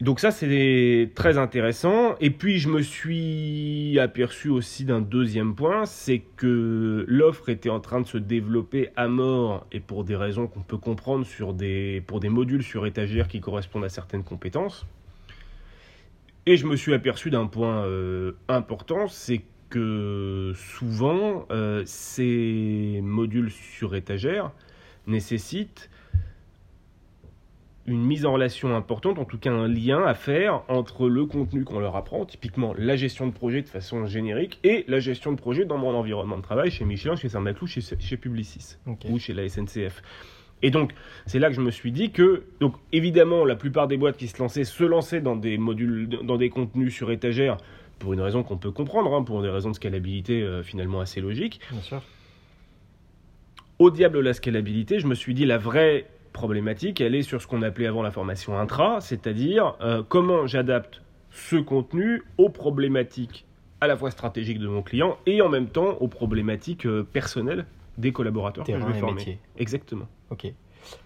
Donc 0.00 0.18
ça, 0.18 0.32
c'est 0.32 1.10
très 1.14 1.38
intéressant. 1.38 2.16
Et 2.20 2.30
puis, 2.30 2.58
je 2.58 2.68
me 2.68 2.82
suis 2.82 3.96
aperçu 4.00 4.48
aussi 4.48 4.84
d'un 4.84 5.00
deuxième 5.00 5.54
point, 5.54 5.84
c'est 5.86 6.22
que 6.36 7.04
l'offre 7.06 7.48
était 7.50 7.70
en 7.70 7.78
train 7.78 8.00
de 8.00 8.06
se 8.08 8.18
développer 8.18 8.88
à 8.96 9.06
mort, 9.06 9.64
et 9.70 9.78
pour 9.78 10.02
des 10.02 10.16
raisons 10.16 10.48
qu'on 10.48 10.62
peut 10.62 10.76
comprendre, 10.78 11.24
sur 11.24 11.54
des, 11.54 12.02
pour 12.04 12.18
des 12.18 12.30
modules 12.30 12.64
sur 12.64 12.84
étagère 12.84 13.28
qui 13.28 13.40
correspondent 13.40 13.84
à 13.84 13.88
certaines 13.88 14.24
compétences. 14.24 14.86
Et 16.44 16.56
je 16.56 16.66
me 16.66 16.74
suis 16.74 16.92
aperçu 16.92 17.30
d'un 17.30 17.46
point 17.46 17.84
euh, 17.84 18.32
important, 18.48 19.06
c'est 19.06 19.42
que 19.70 20.52
souvent, 20.56 21.46
euh, 21.50 21.82
ces 21.86 23.00
modules 23.02 23.50
sur 23.50 23.94
étagère 23.94 24.50
nécessitent 25.06 25.88
une 27.86 28.04
mise 28.04 28.26
en 28.26 28.32
relation 28.32 28.76
importante, 28.76 29.18
en 29.18 29.24
tout 29.24 29.38
cas 29.38 29.52
un 29.52 29.68
lien 29.68 30.04
à 30.04 30.14
faire 30.14 30.62
entre 30.68 31.08
le 31.08 31.26
contenu 31.26 31.64
qu'on 31.64 31.80
leur 31.80 31.96
apprend, 31.96 32.24
typiquement 32.24 32.74
la 32.76 32.96
gestion 32.96 33.26
de 33.26 33.32
projet 33.32 33.62
de 33.62 33.68
façon 33.68 34.06
générique, 34.06 34.58
et 34.62 34.84
la 34.88 35.00
gestion 35.00 35.32
de 35.32 35.36
projet 35.36 35.64
dans 35.64 35.78
mon 35.78 35.94
environnement 35.94 36.36
de 36.36 36.42
travail, 36.42 36.70
chez 36.70 36.84
Michelin, 36.84 37.16
chez 37.16 37.28
Saint-Maclou, 37.28 37.66
chez, 37.66 37.80
chez 37.80 38.16
Publicis 38.16 38.76
ou 39.08 39.18
chez 39.18 39.32
la 39.32 39.48
SNCF. 39.48 40.02
Et 40.62 40.70
donc, 40.70 40.92
c'est 41.26 41.38
là 41.38 41.48
que 41.48 41.54
je 41.54 41.60
me 41.60 41.70
suis 41.70 41.92
dit 41.92 42.10
que, 42.10 42.44
donc 42.60 42.74
évidemment, 42.92 43.44
la 43.44 43.56
plupart 43.56 43.88
des 43.88 43.96
boîtes 43.96 44.16
qui 44.16 44.28
se 44.28 44.38
lançaient 44.38 44.64
se 44.64 44.84
lançaient 44.84 45.20
dans 45.20 45.36
des 45.36 45.58
modules, 45.58 46.08
dans 46.08 46.36
des 46.36 46.50
contenus 46.50 46.94
sur 46.94 47.10
étagère, 47.10 47.56
pour 47.98 48.12
une 48.12 48.20
raison 48.20 48.42
qu'on 48.42 48.56
peut 48.56 48.70
comprendre, 48.70 49.14
hein, 49.14 49.22
pour 49.22 49.42
des 49.42 49.48
raisons 49.48 49.70
de 49.70 49.76
scalabilité 49.76 50.42
euh, 50.42 50.62
finalement 50.62 51.00
assez 51.00 51.20
logiques. 51.20 51.60
Bien 51.70 51.80
sûr. 51.80 52.02
Au 53.78 53.90
diable 53.90 54.20
la 54.20 54.34
scalabilité, 54.34 55.00
je 55.00 55.06
me 55.06 55.14
suis 55.14 55.34
dit 55.34 55.44
la 55.44 55.58
vraie 55.58 56.06
problématique, 56.32 57.00
elle 57.00 57.14
est 57.14 57.22
sur 57.22 57.42
ce 57.42 57.46
qu'on 57.46 57.62
appelait 57.62 57.86
avant 57.86 58.02
la 58.02 58.10
formation 58.10 58.58
intra, 58.58 59.00
c'est-à-dire 59.00 59.74
euh, 59.80 60.02
comment 60.08 60.46
j'adapte 60.46 61.02
ce 61.30 61.56
contenu 61.56 62.22
aux 62.38 62.48
problématiques 62.48 63.44
à 63.80 63.86
la 63.86 63.96
fois 63.96 64.10
stratégiques 64.10 64.60
de 64.60 64.68
mon 64.68 64.82
client 64.82 65.18
et 65.26 65.42
en 65.42 65.48
même 65.48 65.66
temps 65.66 65.96
aux 66.00 66.08
problématiques 66.08 66.86
euh, 66.86 67.02
personnelles 67.02 67.66
des 67.98 68.12
collaborateurs 68.12 68.64
que 68.64 68.72
je 68.72 68.78
Terrain 68.78 68.90
vais 68.92 68.98
former. 68.98 69.14
métier. 69.16 69.38
Exactement. 69.58 70.08
Ok, 70.32 70.50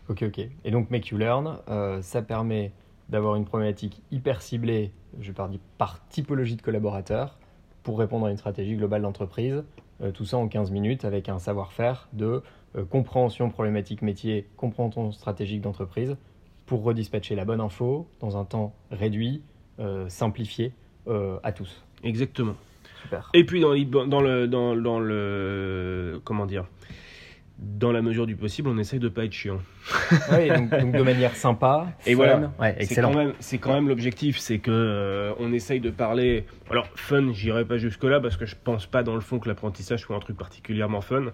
ok, 0.08 0.22
ok. 0.22 0.38
Et 0.64 0.70
donc 0.70 0.88
Make 0.90 1.08
You 1.08 1.18
Learn, 1.18 1.58
euh, 1.68 2.00
ça 2.00 2.22
permet 2.22 2.70
d'avoir 3.08 3.34
une 3.34 3.44
problématique 3.44 4.00
hyper 4.12 4.40
ciblée, 4.40 4.92
je 5.20 5.32
parle 5.32 5.58
par 5.78 6.06
typologie 6.08 6.54
de 6.54 6.62
collaborateurs, 6.62 7.36
pour 7.82 7.98
répondre 7.98 8.26
à 8.26 8.30
une 8.30 8.36
stratégie 8.36 8.76
globale 8.76 9.02
d'entreprise. 9.02 9.64
Euh, 10.00 10.12
tout 10.12 10.24
ça 10.24 10.36
en 10.36 10.46
15 10.46 10.70
minutes 10.70 11.04
avec 11.04 11.28
un 11.28 11.40
savoir-faire 11.40 12.08
de 12.12 12.42
euh, 12.76 12.84
compréhension 12.84 13.50
problématique 13.50 14.00
métier, 14.00 14.46
compréhension 14.56 15.10
stratégique 15.10 15.60
d'entreprise, 15.60 16.16
pour 16.66 16.84
redispatcher 16.84 17.34
la 17.34 17.44
bonne 17.44 17.60
info 17.60 18.06
dans 18.20 18.36
un 18.36 18.44
temps 18.44 18.74
réduit, 18.90 19.42
simplifié 20.08 20.72
à 21.42 21.52
tous. 21.52 21.84
Exactement. 22.02 22.54
Super. 23.02 23.30
Et 23.34 23.44
puis 23.44 23.60
dans, 23.60 24.06
dans 24.06 24.20
le 24.20 24.48
dans, 24.48 24.74
dans 24.74 24.98
le 24.98 26.20
comment 26.24 26.44
dire 26.44 26.66
dans 27.58 27.90
la 27.90 28.02
mesure 28.02 28.26
du 28.26 28.36
possible, 28.36 28.68
on 28.68 28.76
essaye 28.76 28.98
de 28.98 29.08
pas 29.08 29.24
être 29.24 29.32
chiant. 29.32 29.58
Ouais, 30.30 30.48
donc, 30.48 30.70
donc 30.70 30.92
de 30.92 31.02
manière 31.02 31.34
sympa, 31.34 31.86
Et 32.06 32.10
fun. 32.10 32.16
voilà. 32.16 32.52
Ouais, 32.60 32.74
C'est 32.76 32.82
excellent. 32.84 33.12
quand 33.12 33.18
même, 33.18 33.32
c'est 33.40 33.58
quand 33.58 33.72
même 33.72 33.88
l'objectif, 33.88 34.38
c'est 34.38 34.58
que 34.58 34.70
euh, 34.70 35.32
on 35.38 35.52
essaye 35.52 35.80
de 35.80 35.90
parler. 35.90 36.44
Alors 36.70 36.88
fun, 36.96 37.32
j'irai 37.32 37.64
pas 37.64 37.78
jusque 37.78 38.04
là 38.04 38.20
parce 38.20 38.36
que 38.36 38.44
je 38.46 38.56
pense 38.62 38.86
pas 38.86 39.02
dans 39.02 39.14
le 39.14 39.20
fond 39.22 39.38
que 39.38 39.48
l'apprentissage 39.48 40.00
soit 40.00 40.16
un 40.16 40.20
truc 40.20 40.36
particulièrement 40.36 41.00
fun, 41.00 41.32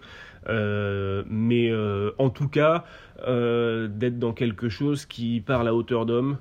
Euh, 0.49 1.23
mais 1.29 1.71
euh, 1.71 2.11
en 2.19 2.29
tout 2.31 2.49
cas 2.49 2.85
euh, 3.27 3.87
d'être 3.89 4.19
dans 4.19 4.33
quelque 4.33 4.69
chose 4.69 5.07
qui 5.07 5.41
parle 5.41 5.69
à 5.69 5.75
hauteur 5.75 6.07
d'homme. 6.07 6.39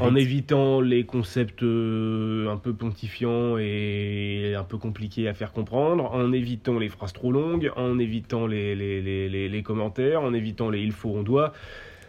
En 0.00 0.04
Right. 0.06 0.16
évitant 0.16 0.80
les 0.80 1.04
concepts 1.04 1.62
euh, 1.62 2.48
un 2.48 2.56
peu 2.56 2.72
pontifiants 2.72 3.58
et 3.58 4.54
un 4.56 4.64
peu 4.64 4.78
compliqués 4.78 5.28
à 5.28 5.34
faire 5.34 5.52
comprendre, 5.52 6.10
en 6.12 6.32
évitant 6.32 6.78
les 6.78 6.88
phrases 6.88 7.12
trop 7.12 7.30
longues, 7.30 7.70
en 7.76 7.98
évitant 7.98 8.46
les, 8.46 8.74
les, 8.74 9.02
les, 9.02 9.28
les, 9.28 9.48
les 9.48 9.62
commentaires, 9.62 10.22
en 10.22 10.32
évitant 10.32 10.70
les 10.70 10.80
il 10.80 10.92
faut, 10.92 11.10
on 11.14 11.22
doit. 11.22 11.52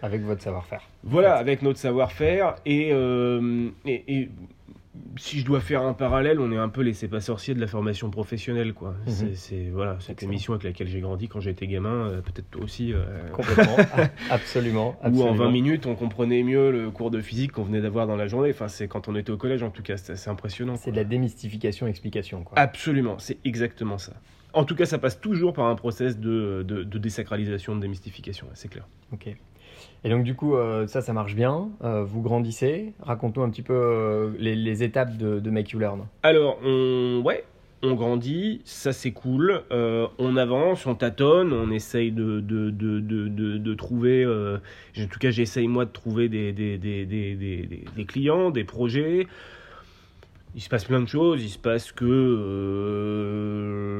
Avec 0.01 0.21
votre 0.23 0.41
savoir-faire. 0.41 0.81
Voilà, 1.03 1.33
fait. 1.35 1.39
avec 1.39 1.61
notre 1.61 1.79
savoir-faire. 1.79 2.55
Et, 2.65 2.89
euh, 2.93 3.69
et, 3.85 4.03
et 4.07 4.29
si 5.17 5.39
je 5.39 5.45
dois 5.45 5.59
faire 5.59 5.81
un 5.81 5.93
parallèle, 5.93 6.39
on 6.39 6.51
est 6.51 6.57
un 6.57 6.69
peu 6.69 6.81
les 6.81 6.93
c'est 6.93 7.07
pas 7.07 7.19
sorciers 7.19 7.55
de 7.55 7.59
la 7.59 7.67
formation 7.67 8.09
professionnelle. 8.11 8.73
quoi. 8.73 8.95
Mhm. 9.07 9.11
C'est- 9.13 9.35
C'est 9.35 9.69
voilà, 9.71 9.97
cette 9.99 10.11
Excellent. 10.11 10.31
émission 10.31 10.53
avec 10.53 10.63
laquelle 10.63 10.87
j'ai 10.87 10.99
grandi 11.01 11.27
quand 11.27 11.39
j'étais 11.39 11.65
gamin, 11.67 11.89
euh, 12.09 12.21
peut-être 12.21 12.49
toi 12.51 12.63
aussi. 12.63 12.93
euh, 12.93 13.03
Complètement. 13.31 13.75
Absolument. 14.29 14.95
où 15.01 15.05
en 15.05 15.07
absolument. 15.07 15.33
20 15.45 15.51
minutes, 15.51 15.85
on 15.87 15.95
comprenait 15.95 16.43
mieux 16.43 16.71
le 16.71 16.91
cours 16.91 17.09
de 17.11 17.21
physique 17.21 17.53
qu'on 17.53 17.63
venait 17.63 17.81
d'avoir 17.81 18.05
dans 18.07 18.15
la 18.15 18.27
journée. 18.27 18.51
Enfin, 18.51 18.67
c'est 18.67 18.87
quand 18.87 19.07
on 19.07 19.15
était 19.15 19.31
au 19.31 19.37
collège, 19.37 19.63
en 19.63 19.69
tout 19.71 19.83
cas, 19.83 19.97
c'est 19.97 20.29
impressionnant. 20.29 20.75
C'est 20.75 20.91
de 20.91 20.95
la 20.97 21.03
démystification-explication. 21.03 22.43
quoi. 22.43 22.57
Absolument, 22.59 23.17
c'est 23.19 23.37
exactement 23.45 23.97
ça. 23.97 24.13
En 24.53 24.65
tout 24.65 24.75
cas, 24.75 24.85
ça 24.85 24.99
passe 24.99 25.19
toujours 25.19 25.53
par 25.53 25.65
un 25.65 25.75
process 25.75 26.19
de, 26.19 26.63
de, 26.67 26.83
de 26.83 26.97
désacralisation, 26.99 27.75
de 27.75 27.81
démystification, 27.81 28.45
c'est 28.53 28.67
clair. 28.69 28.87
Ok. 29.11 29.35
Et 30.03 30.09
donc 30.09 30.23
du 30.23 30.35
coup, 30.35 30.55
euh, 30.55 30.85
ça, 30.87 31.01
ça 31.01 31.13
marche 31.13 31.35
bien. 31.35 31.69
Euh, 31.83 32.03
vous 32.03 32.21
grandissez. 32.21 32.93
Raconte-nous 33.01 33.43
un 33.43 33.49
petit 33.49 33.61
peu 33.61 33.73
euh, 33.73 34.31
les, 34.37 34.83
étapes 34.83 35.17
de, 35.17 35.49
Make 35.49 35.71
You 35.71 35.79
Learn. 35.79 36.01
Alors, 36.23 36.59
on, 36.63 37.21
ouais, 37.23 37.45
on 37.81 37.93
grandit, 37.93 38.61
ça 38.65 38.91
c'est 38.91 39.11
cool. 39.11 39.61
On 39.71 40.37
avance, 40.37 40.85
on 40.85 40.95
tâtonne, 40.95 41.53
on 41.53 41.71
essaye 41.71 42.11
de, 42.11 42.39
de, 42.41 42.69
de, 42.69 42.99
de, 42.99 43.73
trouver. 43.73 44.25
en 44.25 45.07
tout 45.07 45.19
cas, 45.19 45.31
j'essaye 45.31 45.67
moi 45.67 45.85
de 45.85 45.91
trouver 45.91 46.27
des, 46.29 46.51
des- 46.51 46.77
des 46.77 48.05
clients, 48.05 48.51
des 48.51 48.63
projets. 48.63 49.27
Il 50.55 50.61
se 50.61 50.69
passe 50.69 50.85
plein 50.85 51.01
de 51.01 51.07
choses. 51.07 51.43
Il 51.43 51.49
se 51.49 51.57
passe 51.57 51.91
que 51.91 52.05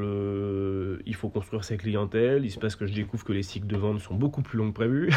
euh, 0.04 0.98
il 1.06 1.14
faut 1.14 1.28
construire 1.28 1.64
sa 1.64 1.76
clientèle. 1.76 2.44
Il 2.44 2.50
se 2.50 2.58
passe 2.58 2.76
que 2.76 2.86
je 2.86 2.92
découvre 2.94 3.24
que 3.24 3.32
les 3.32 3.42
cycles 3.42 3.66
de 3.66 3.76
vente 3.76 4.00
sont 4.00 4.14
beaucoup 4.14 4.42
plus 4.42 4.58
longs 4.58 4.68
que 4.70 4.74
prévu, 4.74 5.10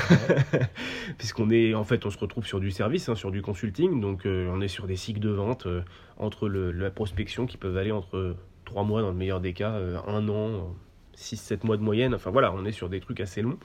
puisqu'on 1.17 1.49
est 1.49 1.73
en 1.73 1.83
fait 1.83 2.05
on 2.05 2.09
se 2.09 2.17
retrouve 2.17 2.45
sur 2.45 2.59
du 2.59 2.71
service, 2.71 3.07
hein, 3.09 3.15
sur 3.15 3.31
du 3.31 3.41
consulting. 3.41 4.01
Donc 4.01 4.25
euh, 4.25 4.49
on 4.51 4.61
est 4.61 4.67
sur 4.67 4.87
des 4.87 4.95
cycles 4.95 5.19
de 5.19 5.29
vente 5.29 5.65
euh, 5.67 5.81
entre 6.17 6.47
le- 6.49 6.71
la 6.71 6.89
prospection 6.89 7.45
qui 7.45 7.57
peuvent 7.57 7.77
aller 7.77 7.91
entre 7.91 8.35
3 8.65 8.83
mois 8.83 9.01
dans 9.01 9.09
le 9.11 9.15
meilleur 9.17 9.39
des 9.39 9.53
cas, 9.53 9.73
euh, 9.73 9.97
un 10.07 10.27
an, 10.29 10.75
6-7 11.15 11.65
mois 11.65 11.77
de 11.77 11.83
moyenne. 11.83 12.13
Enfin 12.15 12.31
voilà, 12.31 12.51
on 12.53 12.65
est 12.65 12.71
sur 12.71 12.89
des 12.89 12.99
trucs 12.99 13.19
assez 13.21 13.41
longs. 13.41 13.57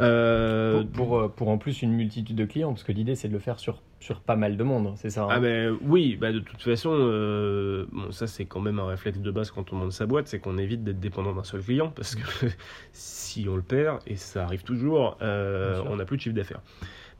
Euh, 0.00 0.82
Pour, 0.82 1.06
pour, 1.06 1.18
euh, 1.18 1.28
pour 1.28 1.48
en 1.48 1.58
plus 1.58 1.82
une 1.82 1.92
multitude 1.92 2.36
de 2.36 2.44
clients, 2.44 2.72
parce 2.72 2.84
que 2.84 2.92
l'idée 2.92 3.14
c'est 3.14 3.28
de 3.28 3.32
le 3.32 3.38
faire 3.38 3.58
sur, 3.58 3.82
sur 4.00 4.20
pas 4.20 4.36
mal 4.36 4.56
de 4.56 4.64
monde, 4.64 4.92
c'est 4.96 5.10
ça 5.10 5.24
hein 5.24 5.28
Ah 5.30 5.40
ben 5.40 5.76
oui, 5.82 6.16
bah 6.20 6.32
de 6.32 6.40
toute 6.40 6.62
façon, 6.62 6.90
euh, 6.92 7.86
bon, 7.92 8.10
ça 8.10 8.26
c'est 8.26 8.44
quand 8.44 8.60
même 8.60 8.78
un 8.78 8.86
réflexe 8.86 9.18
de 9.20 9.30
base 9.30 9.50
quand 9.50 9.72
on 9.72 9.76
monte 9.76 9.92
sa 9.92 10.06
boîte, 10.06 10.26
c'est 10.28 10.40
qu'on 10.40 10.58
évite 10.58 10.82
d'être 10.84 11.00
dépendant 11.00 11.32
d'un 11.32 11.44
seul 11.44 11.62
client, 11.62 11.92
parce 11.94 12.14
que 12.16 12.46
si 12.92 13.46
on 13.48 13.56
le 13.56 13.62
perd, 13.62 14.00
et 14.06 14.16
ça 14.16 14.44
arrive 14.44 14.64
toujours, 14.64 15.16
euh, 15.22 15.82
on 15.88 15.96
n'a 15.96 16.04
plus 16.04 16.16
de 16.16 16.22
chiffre 16.22 16.36
d'affaires. 16.36 16.60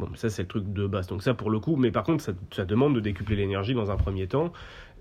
Bon, 0.01 0.09
ça 0.17 0.29
c'est 0.29 0.43
le 0.43 0.49
truc 0.49 0.73
de 0.73 0.87
base, 0.89 1.07
donc 1.07 1.23
ça 1.23 1.35
pour 1.35 1.51
le 1.51 1.61
coup, 1.61 1.77
mais 1.77 1.93
par 1.93 2.03
contre 2.03 2.25
ça, 2.25 2.33
ça 2.51 2.65
demande 2.65 2.97
de 2.97 3.01
décupler 3.01 3.37
l'énergie 3.37 3.75
dans 3.75 3.93
un 3.93 3.97
premier 3.97 4.27
temps, 4.27 4.53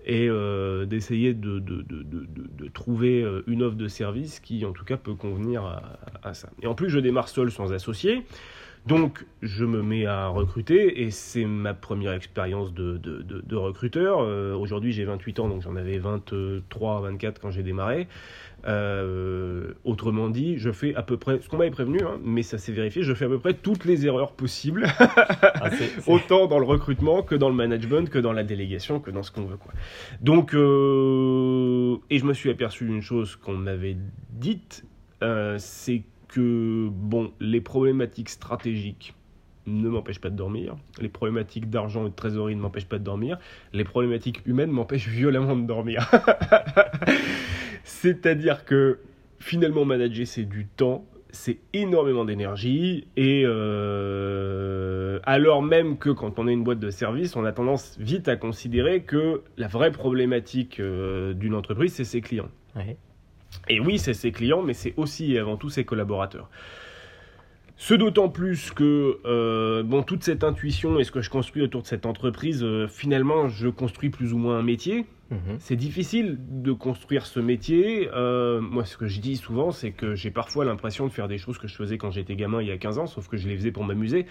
et 0.05 0.27
euh, 0.29 0.85
d'essayer 0.85 1.33
de, 1.33 1.59
de, 1.59 1.81
de, 1.81 2.03
de, 2.03 2.67
trouver 2.69 3.21
euh, 3.21 3.43
une 3.47 3.63
offre 3.63 3.77
de 3.77 3.87
service 3.87 4.39
qui 4.39 4.65
en 4.65 4.71
tout 4.73 4.85
cas 4.85 4.97
peut 4.97 5.15
convenir 5.15 5.81
à, 6.23 6.33
ça. 6.33 6.49
Et 6.61 6.67
en 6.67 6.75
plus 6.75 6.89
je 6.89 6.99
démarre 6.99 7.29
seul 7.29 7.51
sans 7.51 7.71
associé, 7.71 8.23
donc, 8.85 9.25
je 9.41 9.63
me 9.63 9.81
mets 9.81 10.05
à 10.05 10.27
recruter 10.27 11.03
et 11.03 11.09
c'est 11.09 11.45
ma 11.45 11.73
première 11.73 12.11
expérience 12.11 12.73
de 12.73 13.55
recruteur. 13.55 14.19
Euh, 14.19 14.53
Aujourd'hui, 14.55 14.91
j'ai 14.91 15.05
28 15.05 15.39
ans, 15.39 15.47
donc 15.47 15.61
j'en 15.61 15.77
avais 15.77 15.99
23, 15.99 17.01
24 17.01 17.39
quand 17.39 17.49
j'ai 17.49 17.63
démarré. 17.63 18.09
Euh, 18.65 19.73
autrement 19.83 20.29
dit, 20.29 20.57
je 20.57 20.71
fais 20.71 20.95
à 20.95 21.03
peu 21.03 21.17
près, 21.17 21.39
ce 21.41 21.49
qu'on 21.49 21.57
m'avait 21.57 21.71
prévenu, 21.71 21.99
hein, 22.01 22.19
mais 22.23 22.43
ça 22.43 22.57
s'est 22.57 22.71
vérifié, 22.71 23.03
je 23.03 23.13
fais 23.13 23.25
à 23.25 23.27
peu 23.27 23.39
près 23.39 23.53
toutes 23.53 23.83
les 23.83 24.05
erreurs 24.05 24.31
possibles, 24.31 24.85
Ah, 24.99 25.69
autant 26.07 26.47
dans 26.47 26.59
le 26.59 26.65
recrutement 26.65 27.23
que 27.23 27.35
dans 27.35 27.49
le 27.49 27.55
management, 27.55 28.09
que 28.09 28.19
dans 28.19 28.31
la 28.31 28.43
délégation, 28.43 28.99
que 28.99 29.11
dans 29.11 29.23
ce 29.23 29.31
qu'on 29.31 29.45
veut. 29.45 29.57
Quoi. 29.57 29.73
Donc, 30.21 30.53
euh, 30.53 31.97
et 32.09 32.19
je 32.19 32.25
me 32.25 32.33
suis 32.33 32.49
aperçu 32.49 32.85
d'une 32.85 33.01
chose 33.01 33.35
qu'on 33.35 33.53
m'avait 33.53 33.97
dite, 34.29 34.85
euh, 35.23 35.57
c'est 35.57 36.03
que 36.29 36.87
bon, 36.89 37.31
les 37.39 37.61
problématiques 37.61 38.29
stratégiques 38.29 39.13
ne 39.65 39.87
m'empêchent 39.89 40.19
pas 40.21 40.29
de 40.29 40.35
dormir, 40.35 40.75
les 40.99 41.09
problématiques 41.09 41.69
d'argent 41.69 42.05
et 42.05 42.09
de 42.09 42.15
trésorerie 42.15 42.55
ne 42.55 42.61
m'empêchent 42.61 42.89
pas 42.89 42.99
de 42.99 43.03
dormir, 43.03 43.37
les 43.71 43.83
problématiques 43.83 44.41
humaines 44.45 44.71
m'empêchent 44.71 45.07
violemment 45.07 45.55
de 45.55 45.65
dormir. 45.65 46.09
C'est-à-dire 47.83 48.65
que 48.65 48.99
finalement 49.39 49.85
manager 49.85 50.25
c'est 50.25 50.45
du 50.45 50.65
temps, 50.65 51.05
c'est 51.31 51.57
énormément 51.73 52.25
d'énergie 52.25 53.07
et 53.17 53.43
euh, 53.45 55.19
alors 55.23 55.61
même 55.61 55.97
que 55.97 56.09
quand 56.09 56.39
on 56.39 56.47
est 56.47 56.53
une 56.53 56.63
boîte 56.63 56.79
de 56.79 56.89
service, 56.89 57.35
on 57.35 57.43
a 57.43 57.51
tendance 57.51 57.97
vite 57.99 58.27
à 58.27 58.35
considérer 58.35 59.01
que 59.01 59.41
la 59.57 59.67
vraie 59.67 59.91
problématique 59.91 60.79
euh, 60.79 61.33
d'une 61.33 61.55
entreprise 61.55 61.93
c'est 61.93 62.05
ses 62.05 62.21
clients. 62.21 62.49
Ouais. 62.75 62.97
Et 63.67 63.79
oui, 63.79 63.99
c'est 63.99 64.13
ses 64.13 64.31
clients, 64.31 64.63
mais 64.63 64.73
c'est 64.73 64.93
aussi 64.97 65.33
et 65.33 65.39
avant 65.39 65.57
tout 65.57 65.69
ses 65.69 65.85
collaborateurs. 65.85 66.49
Ce 67.75 67.93
d'autant 67.93 68.29
plus 68.29 68.71
que 68.71 69.19
euh, 69.25 69.83
bon, 69.83 70.03
toute 70.03 70.23
cette 70.23 70.43
intuition 70.43 70.99
et 70.99 71.03
ce 71.03 71.11
que 71.11 71.21
je 71.21 71.29
construis 71.29 71.63
autour 71.63 71.81
de 71.81 71.87
cette 71.87 72.05
entreprise, 72.05 72.65
finalement, 72.87 73.49
je 73.49 73.67
construis 73.67 74.09
plus 74.09 74.33
ou 74.33 74.37
moins 74.37 74.57
un 74.57 74.63
métier. 74.63 75.05
Mhm. 75.33 75.57
C'est 75.59 75.75
difficile 75.75 76.37
de 76.39 76.71
construire 76.71 77.25
ce 77.25 77.39
métier. 77.39 78.09
Euh, 78.13 78.61
moi, 78.61 78.85
ce 78.85 78.97
que 78.97 79.07
je 79.07 79.19
dis 79.19 79.35
souvent, 79.35 79.71
c'est 79.71 79.91
que 79.91 80.15
j'ai 80.15 80.31
parfois 80.31 80.63
l'impression 80.65 81.07
de 81.07 81.11
faire 81.11 81.27
des 81.27 81.37
choses 81.37 81.57
que 81.57 81.67
je 81.67 81.75
faisais 81.75 81.97
quand 81.97 82.11
j'étais 82.11 82.35
gamin 82.35 82.61
il 82.61 82.67
y 82.67 82.71
a 82.71 82.77
15 82.77 82.99
ans, 82.99 83.07
sauf 83.07 83.27
que 83.27 83.37
je 83.37 83.47
les 83.47 83.55
faisais 83.55 83.71
pour 83.71 83.83
m'amuser. 83.83 84.25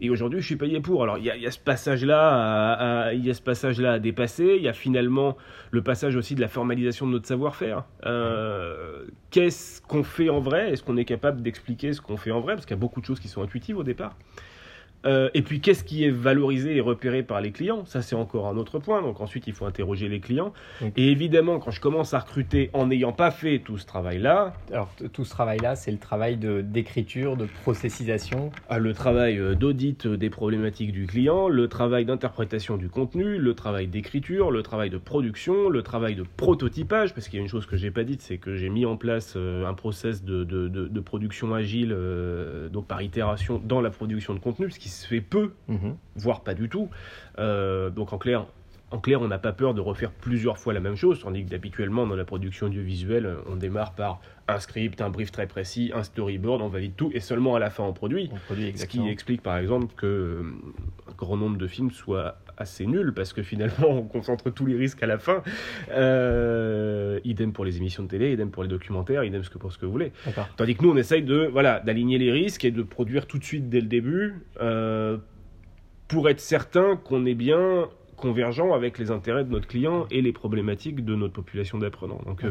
Et 0.00 0.10
aujourd'hui, 0.10 0.40
je 0.40 0.46
suis 0.46 0.56
payé 0.56 0.80
pour. 0.80 1.02
Alors, 1.02 1.18
il 1.18 1.24
y 1.24 1.28
y 1.38 1.46
a 1.46 1.50
ce 1.50 1.58
passage-là 1.58 3.12
il 3.12 3.24
y 3.24 3.30
a 3.30 3.34
ce 3.34 3.42
passage-là 3.42 3.92
à 3.92 3.98
dépasser. 3.98 4.54
Il 4.56 4.62
y 4.62 4.68
a 4.68 4.72
finalement 4.72 5.36
le 5.70 5.82
passage 5.82 6.16
aussi 6.16 6.34
de 6.34 6.40
la 6.40 6.48
formalisation 6.48 7.06
de 7.06 7.12
notre 7.12 7.26
savoir-faire. 7.26 7.84
Euh, 8.06 9.04
Qu'est-ce 9.30 9.82
qu'on 9.82 10.02
fait 10.02 10.30
en 10.30 10.40
vrai? 10.40 10.72
Est-ce 10.72 10.82
qu'on 10.82 10.96
est 10.96 11.04
capable 11.04 11.42
d'expliquer 11.42 11.92
ce 11.92 12.00
qu'on 12.00 12.16
fait 12.16 12.30
en 12.30 12.40
vrai? 12.40 12.54
Parce 12.54 12.66
qu'il 12.66 12.74
y 12.74 12.78
a 12.78 12.80
beaucoup 12.80 13.00
de 13.00 13.06
choses 13.06 13.20
qui 13.20 13.28
sont 13.28 13.42
intuitives 13.42 13.76
au 13.76 13.84
départ. 13.84 14.16
Euh, 15.06 15.30
et 15.34 15.42
puis, 15.42 15.60
qu'est-ce 15.60 15.84
qui 15.84 16.04
est 16.04 16.10
valorisé 16.10 16.76
et 16.76 16.80
repéré 16.80 17.22
par 17.22 17.40
les 17.40 17.52
clients? 17.52 17.84
Ça, 17.86 18.02
c'est 18.02 18.16
encore 18.16 18.46
un 18.48 18.56
autre 18.56 18.78
point. 18.78 19.00
Donc, 19.00 19.20
ensuite, 19.20 19.46
il 19.46 19.52
faut 19.52 19.64
interroger 19.64 20.08
les 20.08 20.20
clients. 20.20 20.52
Et 20.96 21.08
évidemment, 21.10 21.58
quand 21.60 21.70
je 21.70 21.80
commence 21.80 22.14
à 22.14 22.18
recruter 22.18 22.70
en 22.72 22.86
n'ayant 22.88 23.12
pas 23.12 23.30
fait 23.30 23.60
tout 23.60 23.78
ce 23.78 23.86
travail-là, 23.86 24.54
Alors, 24.72 24.90
tout 25.12 25.24
ce 25.24 25.30
travail-là, 25.30 25.76
c'est 25.76 25.92
le 25.92 25.98
travail 25.98 26.36
d'écriture, 26.36 27.36
de 27.36 27.46
processisation? 27.62 28.50
ah, 28.68 28.78
le 28.78 28.92
travail 28.92 29.38
euh, 29.38 29.54
d'audit 29.54 30.06
euh, 30.06 30.16
des 30.16 30.30
problématiques 30.30 30.92
du 30.92 31.06
client, 31.06 31.48
le 31.48 31.68
travail 31.68 32.04
d'interprétation 32.04 32.76
du 32.76 32.88
contenu, 32.88 33.38
le 33.38 33.54
travail 33.54 33.86
d'écriture, 33.86 34.50
le 34.50 34.62
travail 34.62 34.90
de 34.90 34.98
production, 34.98 35.68
le 35.68 35.82
travail 35.82 36.14
de 36.16 36.24
prototypage, 36.36 37.14
parce 37.14 37.28
qu'il 37.28 37.38
y 37.38 37.40
a 37.40 37.42
une 37.42 37.48
chose 37.48 37.66
que 37.66 37.76
j'ai 37.76 37.90
pas 37.90 38.04
dite, 38.04 38.20
c'est 38.22 38.38
que 38.38 38.56
j'ai 38.56 38.68
mis 38.68 38.84
en 38.84 38.96
place 38.96 39.36
un 39.36 39.74
process 39.74 40.24
de, 40.24 40.44
de- 40.44 40.68
de- 40.68 40.88
de 40.88 41.00
production 41.00 41.54
agile, 41.54 41.92
euh, 41.92 42.68
donc 42.68 42.86
par 42.86 43.00
itération, 43.02 43.60
dans 43.64 43.80
la 43.80 43.90
production 43.90 44.34
de 44.34 44.38
contenu, 44.40 44.70
ce 44.70 44.78
qui 44.78 44.87
se 44.88 45.06
fait 45.06 45.20
peu 45.20 45.52
Mhm. 45.68 45.96
voire 46.16 46.42
pas 46.42 46.54
du 46.54 46.68
tout. 46.68 46.88
Euh, 47.38 47.90
donc 47.90 48.12
en 48.12 48.18
clair, 48.18 48.46
en 48.90 48.98
clair, 49.00 49.20
on 49.20 49.28
n'a 49.28 49.38
pas 49.38 49.52
peur 49.52 49.74
de 49.74 49.80
refaire 49.82 50.10
plusieurs 50.10 50.56
fois 50.56 50.72
la 50.72 50.80
même 50.80 50.96
chose, 50.96 51.20
tandis 51.20 51.44
que 51.44 51.50
d'habituellement 51.50 52.06
dans 52.06 52.16
la 52.16 52.24
production 52.24 52.66
audiovisuelle, 52.68 53.36
on 53.46 53.56
démarre 53.56 53.92
par 53.92 54.20
un 54.48 54.58
script, 54.60 55.02
un 55.02 55.10
brief 55.10 55.30
très 55.30 55.46
précis, 55.46 55.92
un 55.94 56.02
storyboard, 56.02 56.62
on 56.62 56.68
valide 56.68 56.96
tout, 56.96 57.10
et 57.12 57.20
seulement 57.20 57.54
à 57.54 57.58
la 57.58 57.68
fin 57.68 57.84
on 57.84 57.92
produit. 57.92 58.30
On 58.32 58.36
produit 58.38 58.72
Ce 58.76 58.86
qui 58.86 59.06
explique 59.06 59.42
par 59.42 59.58
exemple 59.58 59.94
que 59.94 60.06
euh, 60.06 60.42
un 61.08 61.12
grand 61.18 61.36
nombre 61.36 61.58
de 61.58 61.66
films 61.66 61.90
soient 61.90 62.38
assez 62.58 62.86
nuls 62.86 63.12
parce 63.14 63.32
que 63.32 63.42
finalement 63.42 63.88
on 63.88 64.02
concentre 64.02 64.50
tous 64.50 64.66
les 64.66 64.76
risques 64.76 65.02
à 65.02 65.06
la 65.06 65.18
fin. 65.18 65.42
Euh, 65.90 67.20
idem 67.24 67.52
pour 67.52 67.64
les 67.64 67.76
émissions 67.78 68.02
de 68.02 68.08
télé, 68.08 68.32
idem 68.32 68.50
pour 68.50 68.62
les 68.62 68.68
documentaires, 68.68 69.24
idem 69.24 69.42
ce 69.42 69.50
que 69.50 69.58
pour 69.58 69.72
ce 69.72 69.78
que 69.78 69.86
vous 69.86 69.92
voulez. 69.92 70.12
Tandis 70.56 70.76
que 70.76 70.82
nous, 70.82 70.90
on 70.90 70.96
essaye 70.96 71.22
de 71.22 71.48
voilà 71.50 71.80
d'aligner 71.80 72.18
les 72.18 72.30
risques 72.30 72.64
et 72.64 72.70
de 72.70 72.82
produire 72.82 73.26
tout 73.26 73.38
de 73.38 73.44
suite 73.44 73.68
dès 73.68 73.80
le 73.80 73.86
début 73.86 74.34
euh, 74.60 75.18
pour 76.08 76.28
être 76.28 76.40
certain 76.40 76.96
qu'on 76.96 77.26
est 77.26 77.34
bien 77.34 77.88
convergent 78.16 78.74
avec 78.74 78.98
les 78.98 79.10
intérêts 79.10 79.44
de 79.44 79.50
notre 79.50 79.68
client 79.68 80.06
et 80.10 80.20
les 80.22 80.32
problématiques 80.32 81.04
de 81.04 81.14
notre 81.14 81.32
population 81.32 81.78
d'apprenants. 81.78 82.20
Donc, 82.26 82.44
euh. 82.44 82.50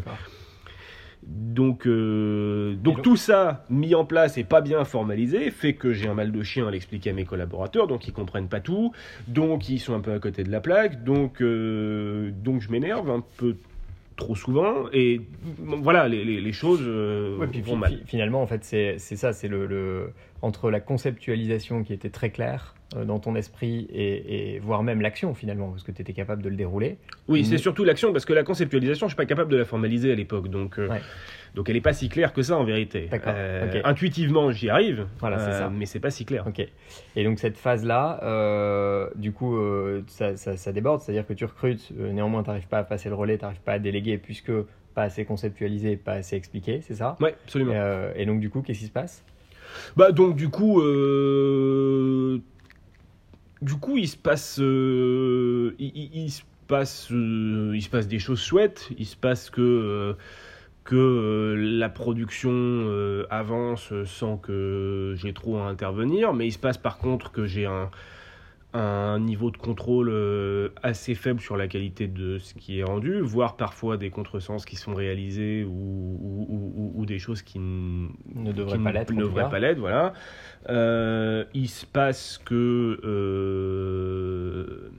Donc, 1.24 1.88
euh, 1.88 2.74
donc 2.76 2.96
donc- 2.96 3.04
tout 3.04 3.16
ça 3.18 3.66
mis 3.70 3.96
en 3.96 4.06
place 4.06 4.38
et 4.38 4.44
pas 4.44 4.62
bien 4.62 4.84
formalisé 4.86 5.52
fait 5.52 5.74
que 5.74 5.92
j'ai 5.94 6.08
un 6.08 6.14
mal 6.14 6.32
de 6.32 6.44
chien 6.44 6.68
à 6.68 6.72
l'expliquer 6.72 7.10
à 7.10 7.14
mes 7.14 7.26
collaborateurs, 7.26 7.88
donc 7.88 8.08
ils 8.08 8.14
comprennent 8.14 8.48
pas 8.48 8.60
tout, 8.62 8.94
donc 9.28 9.68
ils 9.70 9.80
sont 9.80 9.94
un 9.94 10.00
peu 10.00 10.14
à 10.14 10.20
côté 10.20 10.44
de 10.44 10.52
la 10.52 10.62
plaque, 10.62 11.04
donc, 11.04 11.42
euh, 11.42 12.32
donc 12.44 12.62
je 12.62 12.72
m'énerve 12.72 13.10
un 13.10 13.24
peu 13.38 13.56
trop 14.16 14.36
souvent 14.36 14.86
et 14.94 15.22
voilà 15.60 16.08
les, 16.08 16.24
les- 16.26 16.42
les 16.42 16.52
choses 16.54 16.82
euh, 16.84 17.38
Ouais, 17.38 17.48
puis 17.48 17.62
vont 17.62 17.76
mal. 17.76 17.92
fi- 17.98 18.04
finalement, 18.08 18.42
en 18.42 18.48
fait, 18.48 18.64
c'est 18.64 18.98
ça, 18.98 19.32
c'est 19.34 19.48
le, 19.48 19.68
le- 19.68 20.12
entre 20.42 20.72
la 20.72 20.80
conceptualisation 20.80 21.84
qui 21.84 21.94
était 21.94 22.10
très 22.10 22.30
claire 22.30 22.74
dans 22.96 23.20
ton 23.20 23.36
esprit 23.36 23.86
et, 23.94 24.56
et 24.56 24.60
voire 24.60 24.82
même 24.82 25.02
l'action 25.02 25.34
finalement, 25.34 25.72
parce 25.72 25.84
que 25.84 25.92
tu 25.92 26.02
étais 26.02 26.14
capable 26.14 26.42
de 26.42 26.48
le 26.50 26.56
dérouler. 26.56 26.98
Oui, 27.28 27.44
c'est 27.44 27.58
surtout 27.58 27.84
l'action, 27.84 28.14
parce 28.14 28.24
que 28.26 28.32
la 28.34 28.44
conceptualisation, 28.44 29.08
je 29.08 29.12
suis 29.12 29.18
pas 29.18 29.26
capable 29.26 29.52
de 29.52 29.58
la 29.58 29.66
formaliser 29.66 30.12
à 30.12 30.16
l'époque, 30.16 30.48
donc, 30.48 30.80
euh, 30.80 30.88
Ouais. 30.88 31.02
donc 31.54 31.68
elle 31.68 31.76
n'est 31.76 31.82
pas 31.82 31.92
si 31.92 32.08
claire 32.08 32.32
que 32.32 32.42
ça 32.42 32.56
en 32.58 32.64
vérité. 32.64 33.10
Ok. 33.12 33.82
Intuitivement, 33.84 34.52
j'y 34.52 34.70
arrive, 34.70 35.06
Voilà, 35.20 35.38
euh, 35.40 35.52
ça. 35.52 35.70
mais 35.70 35.86
c'est 35.86 36.00
pas 36.00 36.12
si 36.12 36.24
clair. 36.24 36.46
Ok. 36.48 36.66
Et 37.18 37.24
donc 37.26 37.40
cette 37.40 37.58
phase-là, 37.58 38.22
euh, 38.24 39.10
du 39.16 39.34
coup, 39.34 39.58
euh, 39.58 40.04
ça, 40.08 40.38
ça- 40.38 40.56
ça 40.56 40.72
déborde, 40.72 41.02
c'est-à-dire 41.02 41.28
que 41.28 41.34
tu 41.34 41.44
recrutes, 41.44 41.90
euh, 42.00 42.14
néanmoins, 42.14 42.42
tu 42.44 42.50
n'arrives 42.50 42.68
pas 42.68 42.80
à 42.80 42.84
passer 42.84 43.10
le 43.10 43.16
relais, 43.16 43.38
tu 43.38 43.44
n'arrives 43.44 43.60
pas 43.62 43.74
à 43.74 43.80
déléguer, 43.80 44.18
puisque 44.18 44.52
pas 44.96 45.04
assez 45.04 45.26
conceptualisé, 45.26 45.98
pas 45.98 46.14
assez 46.14 46.38
expliqué, 46.38 46.80
c'est 46.82 46.96
ça? 46.96 47.18
Ouais, 47.20 47.36
absolument. 47.44 47.74
Euh, 47.76 48.14
Et 48.16 48.26
donc 48.26 48.40
du 48.40 48.50
coup, 48.50 48.62
qu'est-ce 48.62 48.80
qui 48.80 48.86
se 48.86 48.92
passe? 48.92 49.24
Bah 49.98 50.12
donc 50.14 50.36
du 50.38 50.48
coup, 50.50 50.82
euh, 50.82 52.40
du 53.62 53.76
coup, 53.76 53.98
il 53.98 54.08
se 54.08 54.18
passe, 54.18 54.60
euh, 54.60 55.74
il, 55.80 56.30
se 56.32 56.44
passe, 56.68 57.12
euh, 57.12 57.72
il 57.74 57.82
se 57.82 57.90
passe 57.90 58.08
des 58.08 58.20
choses 58.20 58.42
chouettes. 58.42 58.90
Il 58.98 59.06
se 59.06 59.16
passe 59.16 59.50
que 59.50 59.62
euh, 59.62 60.14
que 60.84 61.56
la 61.58 61.90
production 61.90 62.88
avance 63.30 63.92
sans 64.06 64.38
que 64.38 65.16
j'ai 65.18 65.34
trop 65.34 65.58
à 65.58 65.64
intervenir, 65.64 66.34
mais 66.34 66.48
il 66.48 66.52
se 66.54 66.60
passe 66.60 66.78
par 66.78 66.98
contre 66.98 67.32
que 67.32 67.46
j'ai 67.46 67.66
un 67.66 67.90
un 68.74 69.20
niveau 69.20 69.50
de 69.50 69.58
contrôle 69.58 70.10
euh, 70.12 70.70
assez 70.84 71.16
faible 71.16 71.40
sur 71.40 71.56
la 71.58 71.68
qualité 71.68 72.08
de 72.08 72.38
ce 72.38 72.54
qui 72.54 72.80
est 72.80 72.84
rendu, 72.84 73.20
voire 73.22 73.56
parfois 73.56 73.98
des 73.98 74.10
contresens 74.10 74.66
qui 74.66 74.76
sont 74.76 74.94
réalisés 74.94 75.64
ou, 75.64 75.70
ou- 75.72 76.46
ou- 76.50 76.74
ou- 76.76 76.92
ou 77.02 77.06
des 77.06 77.18
choses 77.18 77.42
qui 77.42 77.60
Ne 77.60 78.52
devrait 78.52 78.78
qui 78.78 78.84
pas 78.84 78.92
l'être, 78.92 79.12
en 79.12 79.16
Ne 79.16 79.22
tout 79.22 79.28
devraient 79.28 79.44
pas 79.50 79.60
l'être, 79.60 79.80
voilà. 79.80 80.14
Euh, 80.70 81.46
il 81.54 81.70
se 81.70 81.86
passe 81.86 82.40
que 82.44 83.00
euh, 83.04 84.90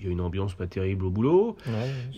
il 0.00 0.06
y 0.06 0.08
a 0.08 0.12
une 0.12 0.20
ambiance 0.20 0.54
pas 0.54 0.66
terrible 0.66 1.04
au 1.06 1.10
boulot. 1.10 1.56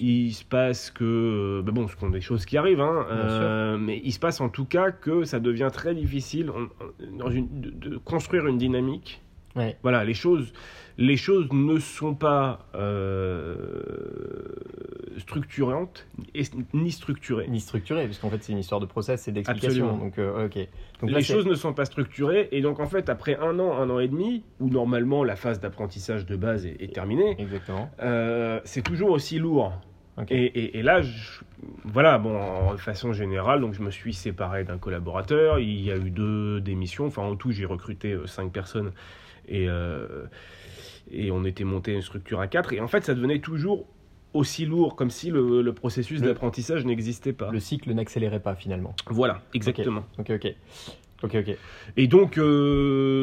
Il 0.00 0.32
se 0.32 0.44
passe 0.44 0.90
que, 0.90 1.62
bah 1.64 1.72
bon, 1.72 1.86
ce 1.88 1.96
sont 1.96 2.10
des 2.10 2.20
choses 2.20 2.44
qui 2.46 2.56
arrivent, 2.56 2.80
hein, 2.80 3.06
euh, 3.10 3.76
mais 3.78 4.00
il 4.04 4.12
se 4.12 4.18
passe 4.18 4.40
en 4.40 4.48
tout 4.48 4.64
cas 4.64 4.90
que 4.90 5.24
ça 5.24 5.40
devient 5.40 5.68
très 5.72 5.94
difficile 5.94 6.50
on- 6.50 6.68
on- 6.80 7.16
dans 7.18 7.30
une- 7.30 7.60
de, 7.60 7.70
de 7.70 7.96
construire 7.98 8.46
une 8.46 8.58
dynamique. 8.58 9.22
Ouais. 9.56 9.76
Voilà, 9.82 10.04
les 10.04 10.14
choses, 10.14 10.52
les 10.98 11.16
choses 11.16 11.48
ne 11.52 11.78
sont 11.78 12.14
pas 12.14 12.66
euh, 12.74 13.56
structurantes 15.18 16.06
et- 16.34 16.42
ni 16.74 16.92
structurées. 16.92 17.46
Ni 17.48 17.60
structuré, 17.60 18.04
parce 18.06 18.18
qu'en 18.18 18.30
fait, 18.30 18.42
c'est 18.42 18.52
une 18.52 18.58
histoire 18.58 18.80
de 18.80 18.86
process 18.86 19.28
et 19.28 19.32
d'explication. 19.32 19.96
Donc, 19.96 20.18
euh, 20.18 20.46
ok. 20.46 20.54
Donc 21.00 21.10
les 21.10 21.22
choses 21.22 21.46
ne 21.46 21.54
sont 21.54 21.72
pas 21.72 21.84
structurées 21.84 22.48
et 22.52 22.60
donc 22.62 22.80
en 22.80 22.86
fait 22.86 23.08
après 23.08 23.36
un 23.36 23.58
an, 23.58 23.76
un 23.78 23.90
an 23.90 23.98
et 23.98 24.08
demi, 24.08 24.44
où 24.60 24.68
normalement 24.68 25.24
la 25.24 25.36
phase 25.36 25.60
d'apprentissage 25.60 26.26
de 26.26 26.36
base 26.36 26.66
est, 26.66 26.76
est 26.80 26.92
terminée, 26.94 27.36
euh, 28.02 28.60
c'est 28.64 28.82
toujours 28.82 29.10
aussi 29.10 29.38
lourd. 29.38 29.72
Et, 30.30 30.44
et- 30.46 30.78
et 30.78 30.82
là, 30.82 31.02
je- 31.02 31.40
voilà, 31.84 32.16
bon, 32.18 32.34
en- 32.40 32.72
de 32.72 32.78
façon 32.80 33.12
générale, 33.12 33.60
donc 33.60 33.74
je 33.74 33.82
me 33.82 33.90
suis 33.90 34.14
séparé 34.14 34.64
d'un 34.64 34.78
collaborateur. 34.78 35.58
Il 35.58 35.80
y 35.82 35.90
a 35.90 35.96
eu 35.96 36.08
deux 36.10 36.58
démissions. 36.62 37.06
Enfin, 37.06 37.22
en 37.22 37.36
tout, 37.36 37.50
j'ai 37.52 37.66
recruté 37.66 38.16
cinq 38.24 38.50
personnes 38.50 38.92
et, 39.48 39.68
euh, 39.68 40.24
et 41.10 41.30
on 41.30 41.44
était 41.44 41.64
monté 41.64 41.92
une 41.92 42.02
structure 42.02 42.40
à 42.40 42.46
quatre. 42.46 42.72
Et 42.72 42.80
en 42.80 42.88
fait, 42.88 43.04
ça 43.04 43.14
devenait 43.14 43.38
toujours 43.40 43.86
aussi 44.34 44.66
lourd, 44.66 44.96
comme 44.96 45.10
si 45.10 45.30
le, 45.30 45.62
le 45.62 45.72
processus 45.72 46.20
d'apprentissage 46.20 46.84
n'existait 46.84 47.32
pas. 47.32 47.50
Le 47.50 47.60
cycle 47.60 47.92
n'accélérait 47.94 48.40
pas 48.40 48.54
finalement. 48.54 48.94
Voilà, 49.08 49.42
exactement. 49.54 50.04
Ok, 50.18 50.30
ok. 50.30 50.54
Ok, 51.22 51.34
ok. 51.34 51.56
Et 51.96 52.06
donc, 52.08 52.36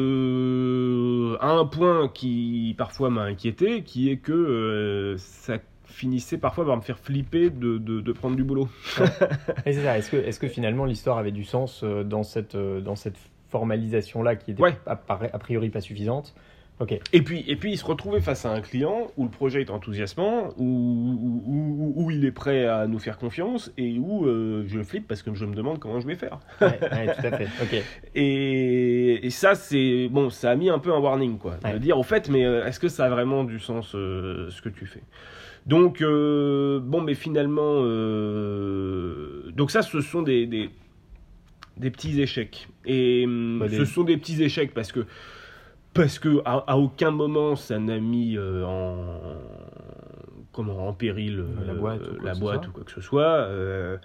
euh, 0.04 1.36
à 1.40 1.50
un 1.52 1.64
point 1.66 2.08
qui 2.08 2.74
parfois 2.76 3.10
m'a 3.10 3.22
inquiété, 3.22 3.82
qui 3.82 4.10
est 4.10 4.16
que 4.16 4.32
euh, 4.32 5.14
ça 5.18 5.58
finissait 5.84 6.38
parfois 6.38 6.66
par 6.66 6.76
me 6.76 6.82
faire 6.82 6.98
flipper 6.98 7.50
de, 7.50 7.78
de- 7.78 8.00
de 8.00 8.12
prendre 8.12 8.34
du 8.34 8.42
boulot. 8.42 8.68
Ça. 8.84 9.04
Est-ce 9.64 10.10
que, 10.10 10.16
est-ce 10.16 10.40
que 10.40 10.48
finalement 10.48 10.84
l'histoire 10.86 11.18
avait 11.18 11.30
du 11.30 11.44
sens 11.44 11.82
euh, 11.84 12.02
dans 12.02 12.24
cette, 12.24 12.56
dans 12.56 12.96
cette 12.96 13.18
formalisation-là 13.58 14.34
qui 14.34 14.50
était 14.50 14.62
Ouais. 14.62 14.74
a, 14.86 14.98
a 15.08 15.38
priori 15.38 15.68
pas 15.70 15.80
suffisante. 15.80 16.34
Et 17.12 17.22
puis, 17.22 17.44
et 17.46 17.54
puis 17.54 17.70
il 17.74 17.78
se 17.78 17.84
retrouvait 17.84 18.20
face 18.20 18.44
à 18.44 18.50
un 18.50 18.60
client 18.60 19.06
où 19.16 19.22
le 19.22 19.30
projet 19.30 19.60
est 19.60 19.70
enthousiasmant, 19.70 20.48
où, 20.58 20.64
où, 20.64 21.42
où- 21.46 21.92
où 22.04 22.10
il 22.10 22.24
est 22.24 22.32
prêt 22.32 22.66
à 22.66 22.88
nous 22.88 22.98
faire 22.98 23.16
confiance 23.16 23.72
et 23.78 23.96
où 23.96 24.26
euh, 24.26 24.64
je 24.66 24.82
flippe 24.82 25.06
parce 25.06 25.22
que 25.22 25.32
je 25.34 25.46
me 25.46 25.54
demande 25.54 25.78
comment 25.78 26.00
je 26.00 26.06
vais 26.08 26.16
faire. 26.16 26.40
Ouais, 26.60 26.66
ouais, 26.82 27.14
tout 27.14 27.26
à 27.26 27.30
fait. 27.38 27.46
Ok. 27.62 27.80
Et, 28.16 29.24
et 29.24 29.30
ça, 29.30 29.54
c'est 29.54 30.08
bon, 30.10 30.30
ça 30.30 30.50
a 30.50 30.56
mis 30.56 30.68
un 30.68 30.80
peu 30.80 30.92
un 30.92 30.98
warning, 30.98 31.38
quoi. 31.38 31.58
Ouais. 31.64 31.74
De 31.74 31.78
dire, 31.78 31.96
au 31.96 32.02
fait, 32.02 32.28
mais 32.28 32.44
euh, 32.44 32.66
est-ce 32.66 32.80
que 32.80 32.88
ça 32.88 33.04
a 33.06 33.08
vraiment 33.08 33.44
du 33.44 33.60
sens 33.60 33.94
euh, 33.94 34.50
ce 34.50 34.60
que 34.60 34.68
tu 34.68 34.84
fais? 34.86 35.02
Donc, 35.66 36.02
euh, 36.02 36.80
bon, 36.80 37.00
mais 37.02 37.14
finalement, 37.14 37.82
donc 39.52 39.70
ça, 39.70 39.82
ce 39.82 40.00
sont 40.00 40.22
des, 40.22 40.46
des, 40.46 40.70
des 41.76 41.90
petits 41.90 42.20
échecs. 42.20 42.68
Et 42.84 43.24
hum, 43.26 43.58
Bah, 43.60 43.68
ce 43.68 43.84
sont 43.84 44.04
des 44.04 44.16
petits 44.16 44.42
échecs 44.42 44.72
parce 44.74 44.92
que 44.92 45.06
parce 45.92 46.18
que 46.18 46.40
à, 46.44 46.64
à 46.66 46.76
aucun 46.76 47.10
moment 47.12 47.54
ça 47.56 47.78
n'a 47.78 47.98
mis 48.00 48.36
euh, 48.36 48.64
en 48.64 49.20
comment 50.52 50.88
en 50.88 50.92
péril 50.92 51.44
La 51.66 51.74
boîte 51.74 52.00
ou 52.08 52.14
quoi 52.14 52.24
la 52.24 52.30
que 52.30 52.36
ce 52.36 52.40
boîte 52.40 52.60
soit. 52.62 52.68
ou 52.68 52.72
quoi 52.72 52.84
que 52.84 52.90
ce 52.92 53.00
soit. 53.00 53.22
Euh, 53.48 53.96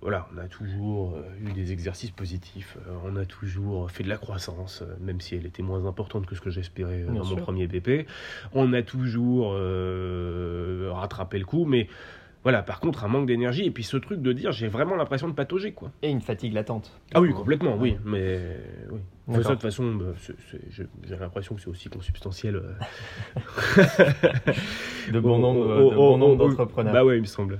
voilà, 0.00 0.26
on 0.34 0.38
a 0.38 0.48
toujours 0.48 1.14
euh, 1.14 1.22
eu 1.48 1.52
des 1.52 1.70
exercices 1.70 2.10
positifs, 2.10 2.76
euh, 2.88 2.92
on 3.04 3.14
a 3.14 3.24
toujours 3.24 3.88
fait 3.88 4.02
de 4.02 4.08
la 4.08 4.16
croissance, 4.16 4.82
euh, 4.82 4.96
même 5.00 5.20
si 5.20 5.36
elle 5.36 5.46
était 5.46 5.62
moins 5.62 5.84
importante 5.86 6.26
que 6.26 6.34
ce 6.34 6.40
que 6.40 6.50
j'espérais 6.50 7.02
euh, 7.08 7.12
dans 7.12 7.24
mon 7.24 7.36
premier 7.36 7.68
BP. 7.68 8.08
On 8.52 8.72
a 8.72 8.82
toujours 8.82 9.52
euh, 9.54 10.90
rattrapé 10.92 11.38
le 11.38 11.44
coup, 11.44 11.66
mais 11.66 11.88
voilà, 12.42 12.62
par 12.62 12.80
contre, 12.80 13.04
un 13.04 13.08
manque 13.08 13.26
d'énergie, 13.26 13.64
et 13.64 13.70
puis 13.70 13.84
ce 13.84 13.96
truc 13.96 14.20
de 14.20 14.32
dire 14.32 14.50
j'ai 14.52 14.68
vraiment 14.68 14.96
l'impression 14.96 15.28
de 15.28 15.32
patauger, 15.34 15.72
quoi. 15.72 15.90
Et 16.02 16.10
une 16.10 16.20
fatigue 16.20 16.52
latente. 16.54 16.90
Ah 17.14 17.20
oui, 17.20 17.32
complètement, 17.32 17.76
oui, 17.78 17.96
mais 18.04 18.40
oui. 18.90 18.98
De 19.28 19.34
D'accord. 19.34 19.44
ça, 19.44 19.48
de 19.50 19.54
toute 19.54 19.62
façon, 19.62 19.94
bah, 19.94 20.06
j'ai 21.04 21.16
l'impression 21.16 21.54
que 21.54 21.60
c'est 21.60 21.68
aussi 21.68 21.88
consubstantiel. 21.88 22.56
euh, 22.56 22.72
De 25.12 25.20
bon 25.20 25.36
au- 25.36 25.38
nombre, 25.38 26.16
nombre 26.16 26.44
au- 26.44 26.48
d'entrepreneurs. 26.48 26.92
Bah 26.92 27.04
ouais, 27.04 27.16
il 27.18 27.20
me 27.22 27.26
semble. 27.26 27.58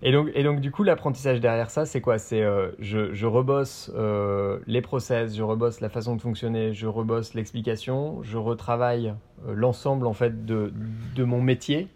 Et 0.00 0.12
donc, 0.12 0.30
et 0.34 0.44
donc, 0.44 0.60
du 0.60 0.70
coup, 0.70 0.84
l'apprentissage 0.84 1.40
derrière 1.40 1.70
ça, 1.70 1.84
c'est 1.84 2.00
quoi? 2.00 2.18
C'est 2.18 2.42
euh, 2.42 2.68
je, 2.78 3.12
je 3.14 3.26
rebosse 3.26 3.90
euh, 3.96 4.60
les 4.66 4.80
process, 4.80 5.34
je 5.36 5.42
rebosse 5.42 5.80
la 5.80 5.88
façon 5.88 6.14
de 6.14 6.20
fonctionner, 6.22 6.72
je 6.72 6.86
rebosse 6.86 7.34
l'explication, 7.34 8.22
je 8.22 8.38
retravaille 8.38 9.12
euh, 9.46 9.54
l'ensemble 9.54 10.06
en 10.06 10.12
fait 10.12 10.46
de, 10.46 10.72
de 11.16 11.24
mon 11.24 11.42
métier, 11.42 11.88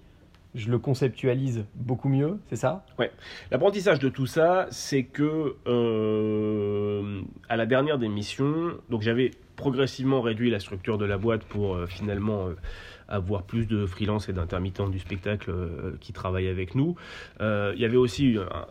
je 0.54 0.70
le 0.70 0.78
conceptualise 0.78 1.64
beaucoup 1.74 2.08
mieux, 2.08 2.38
c'est 2.48 2.56
ça? 2.56 2.84
L'apprentissage 3.50 3.98
de 3.98 4.08
tout 4.08 4.26
ça, 4.26 4.66
c'est 4.70 5.04
que 5.04 5.56
euh, 5.66 7.22
à 7.48 7.56
la 7.56 7.66
dernière 7.66 7.98
démission, 7.98 8.72
donc 8.90 9.02
j'avais 9.02 9.30
progressivement 9.56 10.20
réduit 10.20 10.50
la 10.50 10.60
structure 10.60 10.98
de 10.98 11.04
la 11.04 11.18
boîte 11.18 11.44
pour 11.44 11.74
euh, 11.74 11.86
finalement 11.86 12.48
euh, 12.48 12.54
avoir 13.08 13.44
plus 13.44 13.66
de 13.66 13.86
freelance 13.86 14.28
et 14.28 14.32
d'intermittents 14.32 14.88
du 14.88 14.98
spectacle 14.98 15.52
qui 16.00 16.12
travaillent 16.12 16.48
avec 16.48 16.74
nous. 16.74 16.96
Il 17.40 17.78
y 17.78 17.84
avait 17.84 17.98
aussi 17.98 18.38
un, 18.38 18.66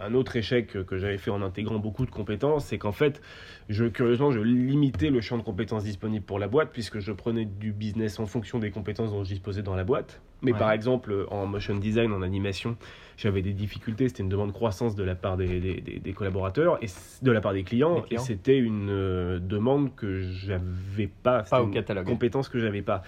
un 0.00 0.14
autre 0.14 0.36
échec 0.36 0.84
que 0.84 0.98
j'avais 0.98 1.18
fait 1.18 1.30
en 1.30 1.42
intégrant 1.42 1.78
beaucoup 1.78 2.06
de 2.06 2.10
compétences, 2.10 2.66
c'est 2.66 2.78
qu'en 2.78 2.92
fait, 2.92 3.20
je, 3.68 3.84
curieusement, 3.86 4.30
je 4.30 4.40
limitais 4.40 5.10
le 5.10 5.20
champ 5.20 5.38
de 5.38 5.42
compétences 5.42 5.84
disponible 5.84 6.24
pour 6.24 6.38
la 6.38 6.48
boîte 6.48 6.70
puisque 6.72 6.98
je 6.98 7.12
prenais 7.12 7.44
du 7.44 7.72
business 7.72 8.18
en 8.18 8.26
fonction 8.26 8.58
des 8.58 8.70
compétences 8.70 9.10
dont 9.10 9.22
je 9.24 9.28
disposais 9.30 9.62
dans 9.62 9.74
la 9.76 9.84
boîte. 9.84 10.20
Mais 10.42 10.52
Ouais. 10.52 10.58
par 10.58 10.72
exemple, 10.72 11.26
en 11.30 11.44
motion 11.46 11.76
design, 11.76 12.12
en 12.12 12.22
animation, 12.22 12.76
j'avais 13.18 13.42
des 13.42 13.52
difficultés, 13.52 14.08
c'était 14.08 14.22
une 14.22 14.30
demande 14.30 14.52
croissance 14.54 14.94
de 14.94 15.04
la 15.04 15.14
part 15.14 15.36
des, 15.36 15.60
des- 15.60 15.80
des- 15.82 15.98
des 15.98 16.12
collaborateurs 16.14 16.82
et 16.82 16.86
de 17.22 17.30
la 17.30 17.42
part 17.42 17.52
des 17.52 17.62
clients, 17.62 18.04
et 18.10 18.16
c'était 18.16 18.56
une 18.58 18.88
euh, 18.88 19.38
demande 19.38 19.94
que 19.94 20.20
j'avais 20.22 21.08
pas, 21.22 21.42
Pas 21.42 21.60
au 21.62 21.66
une 21.66 21.74
catalogue. 21.74 22.06
compétence 22.06 22.48
que 22.48 22.58
j'avais 22.58 22.80
pas 22.80 23.02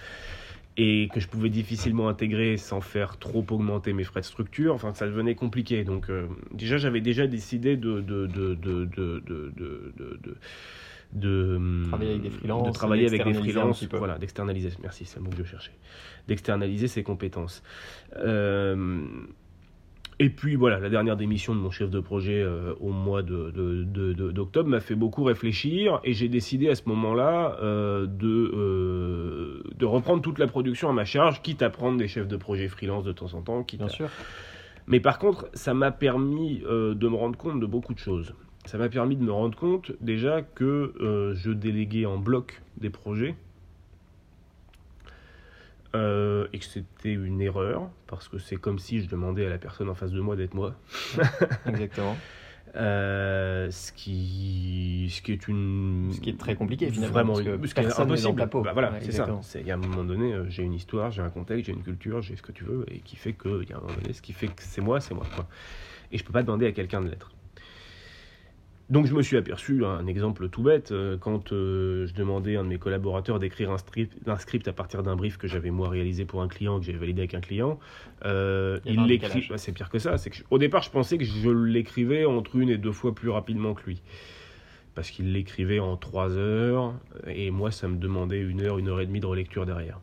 et 0.77 1.07
que 1.13 1.19
je 1.19 1.27
pouvais 1.27 1.49
difficilement 1.49 2.09
intégrer 2.09 2.57
sans 2.57 2.81
faire 2.81 3.17
trop 3.17 3.45
augmenter 3.51 3.93
mes 3.93 4.03
frais 4.03 4.21
de 4.21 4.25
structure. 4.25 4.73
Enfin, 4.73 4.93
ça 4.93 5.05
devenait 5.05 5.35
compliqué. 5.35 5.83
Donc, 5.83 6.09
euh, 6.09 6.25
déjà, 6.51 6.77
j'avais 6.77 7.01
déjà 7.01 7.27
décidé 7.27 7.77
de 7.77 8.01
de 8.01 8.25
de 8.27 8.55
de 8.55 8.85
de 8.85 8.85
de 8.85 9.21
de, 9.25 9.53
de- 9.55 10.19
de- 10.23 10.37
de- 11.13 11.83
Travailler 11.89 12.11
avec 12.11 12.23
des 12.23 12.29
freelances, 12.31 12.67
de 12.67 12.71
travailler 12.73 13.05
avec 13.05 13.19
des 13.23 13.33
freelances, 13.51 13.79
voilà, 13.99 14.17
d'externaliser. 14.17 14.69
Merci, 14.81 15.05
c'est 15.05 15.17
le 15.17 15.23
mot 15.25 15.29
que 15.29 15.37
je 15.37 15.43
cherchais. 15.43 15.73
D'externaliser 16.27 16.87
ses 16.87 17.03
compétences. 17.03 17.61
Euh, 18.17 19.05
et 20.19 20.29
puis 20.29 20.55
voilà, 20.55 20.79
la 20.79 20.89
dernière 20.89 21.17
démission 21.17 21.55
de 21.55 21.59
mon 21.59 21.71
chef 21.71 21.89
de 21.89 21.99
projet 21.99 22.41
euh, 22.41 22.73
au 22.79 22.89
mois 22.91 23.21
d'octobre 23.23 24.69
m'a 24.69 24.79
fait 24.79 24.95
beaucoup 24.95 25.23
réfléchir 25.23 25.99
et 26.03 26.13
j'ai 26.13 26.29
décidé 26.29 26.69
à 26.69 26.75
ce 26.75 26.87
moment-là 26.89 27.57
euh, 27.61 28.05
de, 28.05 28.51
euh, 28.53 29.63
de 29.75 29.85
reprendre 29.85 30.21
toute 30.21 30.39
la 30.39 30.47
production 30.47 30.89
à 30.89 30.93
ma 30.93 31.05
charge, 31.05 31.41
quitte 31.41 31.61
à 31.61 31.69
prendre 31.69 31.97
des 31.97 32.07
chefs 32.07 32.27
de 32.27 32.37
projet 32.37 32.67
freelance 32.67 33.03
de 33.03 33.11
temps 33.11 33.33
en 33.33 33.41
temps. 33.41 33.63
Quitte 33.63 33.79
Bien 33.79 33.87
à- 33.87 33.91
sûr. 33.91 34.09
Mais 34.87 34.99
par 34.99 35.17
contre, 35.17 35.47
ça 35.53 35.73
m'a 35.73 35.91
permis 35.91 36.59
de 36.59 37.07
me 37.07 37.15
rendre 37.15 37.37
compte 37.37 37.59
de 37.59 37.65
beaucoup 37.65 37.93
de 37.93 37.99
choses. 37.99 38.33
Ça 38.65 38.77
m'a 38.77 38.89
permis 38.89 39.15
de 39.15 39.23
me 39.23 39.31
rendre 39.31 39.57
compte 39.57 39.93
déjà 40.01 40.41
que 40.41 41.33
je 41.35 41.51
déléguais 41.51 42.05
en 42.05 42.17
bloc 42.17 42.61
des 42.77 42.89
projets 42.89 43.35
euh, 45.95 46.47
et 46.53 46.59
que 46.59 46.65
c'était 46.65 47.13
une 47.13 47.39
erreur 47.41 47.89
parce 48.07 48.27
que 48.27 48.39
c'est 48.39 48.55
comme 48.55 48.79
si 48.79 49.01
je 49.01 49.07
demandais 49.07 49.45
à 49.45 49.49
la 49.49 49.57
personne 49.57 49.89
en 49.89 49.95
face 49.95 50.11
de 50.11 50.21
moi 50.21 50.35
d'être 50.35 50.53
moi. 50.53 50.75
Exactement. 51.67 52.17
Euh, 52.75 53.69
ce 53.69 53.91
qui 53.91 55.07
ce 55.11 55.21
qui 55.21 55.31
est 55.31 55.47
une 55.47 56.09
Ce 56.11 56.19
qui 56.19 56.31
est 56.31 56.39
très 56.39 56.55
compliqué, 56.55 56.89
finalement, 56.89 57.13
vraiment 57.13 57.33
parce 57.33 57.45
que 57.45 57.67
ce 57.67 57.75
qui 57.75 57.81
est 57.81 57.99
impossible 57.99 58.35
ta 58.35 58.47
peau. 58.47 58.61
Bah, 58.61 58.73
voilà 58.73 58.91
Ouais, 58.91 58.97
c'est 59.01 59.11
ça 59.11 59.29
c'est 59.43 59.61
il 59.61 59.67
y 59.67 59.71
a 59.71 59.75
un 59.75 59.77
moment 59.77 60.03
donné 60.03 60.33
euh, 60.33 60.49
j'ai 60.49 60.63
une 60.63 60.73
histoire 60.73 61.11
j'ai 61.11 61.21
un 61.21 61.29
contexte 61.29 61.67
j'ai 61.67 61.73
une 61.73 61.83
culture 61.83 62.23
j'ai 62.23 62.35
ce 62.35 62.41
que 62.41 62.51
tu 62.51 62.63
veux 62.63 62.85
et 62.87 62.99
qui 63.01 63.15
fait 63.15 63.33
que 63.33 63.61
il 63.61 63.69
y 63.69 63.73
a 63.73 63.77
un 63.77 63.81
moment 63.81 63.93
donné 63.93 64.13
ce 64.13 64.23
qui 64.23 64.33
fait 64.33 64.47
que 64.47 64.63
c'est 64.63 64.81
moi 64.81 64.99
c'est 64.99 65.13
moi 65.13 65.25
quoi. 65.35 65.47
et 66.11 66.17
je 66.17 66.23
peux 66.23 66.33
pas 66.33 66.41
demander 66.41 66.65
à 66.65 66.71
quelqu'un 66.71 67.01
de 67.01 67.09
l'être 67.09 67.29
donc 68.89 69.05
je 69.07 69.13
me 69.13 69.21
suis 69.21 69.37
aperçu, 69.37 69.85
un 69.85 70.05
exemple 70.07 70.49
tout 70.49 70.61
bête, 70.61 70.91
euh, 70.91 71.17
quand 71.17 71.51
euh, 71.51 72.05
je 72.05 72.13
demandais 72.13 72.57
à 72.57 72.59
un 72.59 72.63
de 72.63 72.69
mes 72.69 72.77
collaborateurs 72.77 73.39
d'écrire 73.39 73.71
un 73.71 73.77
script, 73.77 74.15
un 74.27 74.37
script 74.37 74.67
à 74.67 74.73
partir 74.73 75.03
d'un 75.03 75.15
brief 75.15 75.37
que 75.37 75.47
j'avais 75.47 75.71
moi 75.71 75.89
réalisé 75.89 76.25
pour 76.25 76.41
un 76.41 76.47
client, 76.47 76.79
que 76.79 76.85
j'avais 76.85 76.97
validé 76.97 77.21
avec 77.21 77.33
un 77.33 77.39
client, 77.41 77.79
euh, 78.25 78.79
Il 78.85 78.99
l'écrit. 79.07 79.47
bah, 79.49 79.57
c'est 79.57 79.71
pire 79.71 79.89
que 79.89 79.99
ça. 79.99 80.17
C'est 80.17 80.29
que 80.29 80.35
je- 80.35 80.43
au 80.51 80.57
départ, 80.57 80.83
je 80.83 80.89
pensais 80.91 81.17
que 81.17 81.23
je 81.25 81.49
l'écrivais 81.49 82.25
entre 82.25 82.55
une 82.57 82.69
et 82.69 82.77
deux 82.77 82.91
fois 82.91 83.15
plus 83.15 83.29
rapidement 83.29 83.73
que 83.73 83.83
lui, 83.85 84.01
parce 84.95 85.09
qu'il 85.09 85.31
l'écrivait 85.33 85.79
en 85.79 85.95
trois 85.97 86.31
heures 86.37 86.93
et 87.27 87.51
moi, 87.51 87.71
ça 87.71 87.87
me 87.87 87.97
demandait 87.97 88.41
une 88.41 88.61
heure, 88.61 88.77
une 88.77 88.89
heure 88.89 89.01
et 89.01 89.05
demie 89.07 89.19
de 89.21 89.25
relecture 89.25 89.65
derrière. 89.65 89.99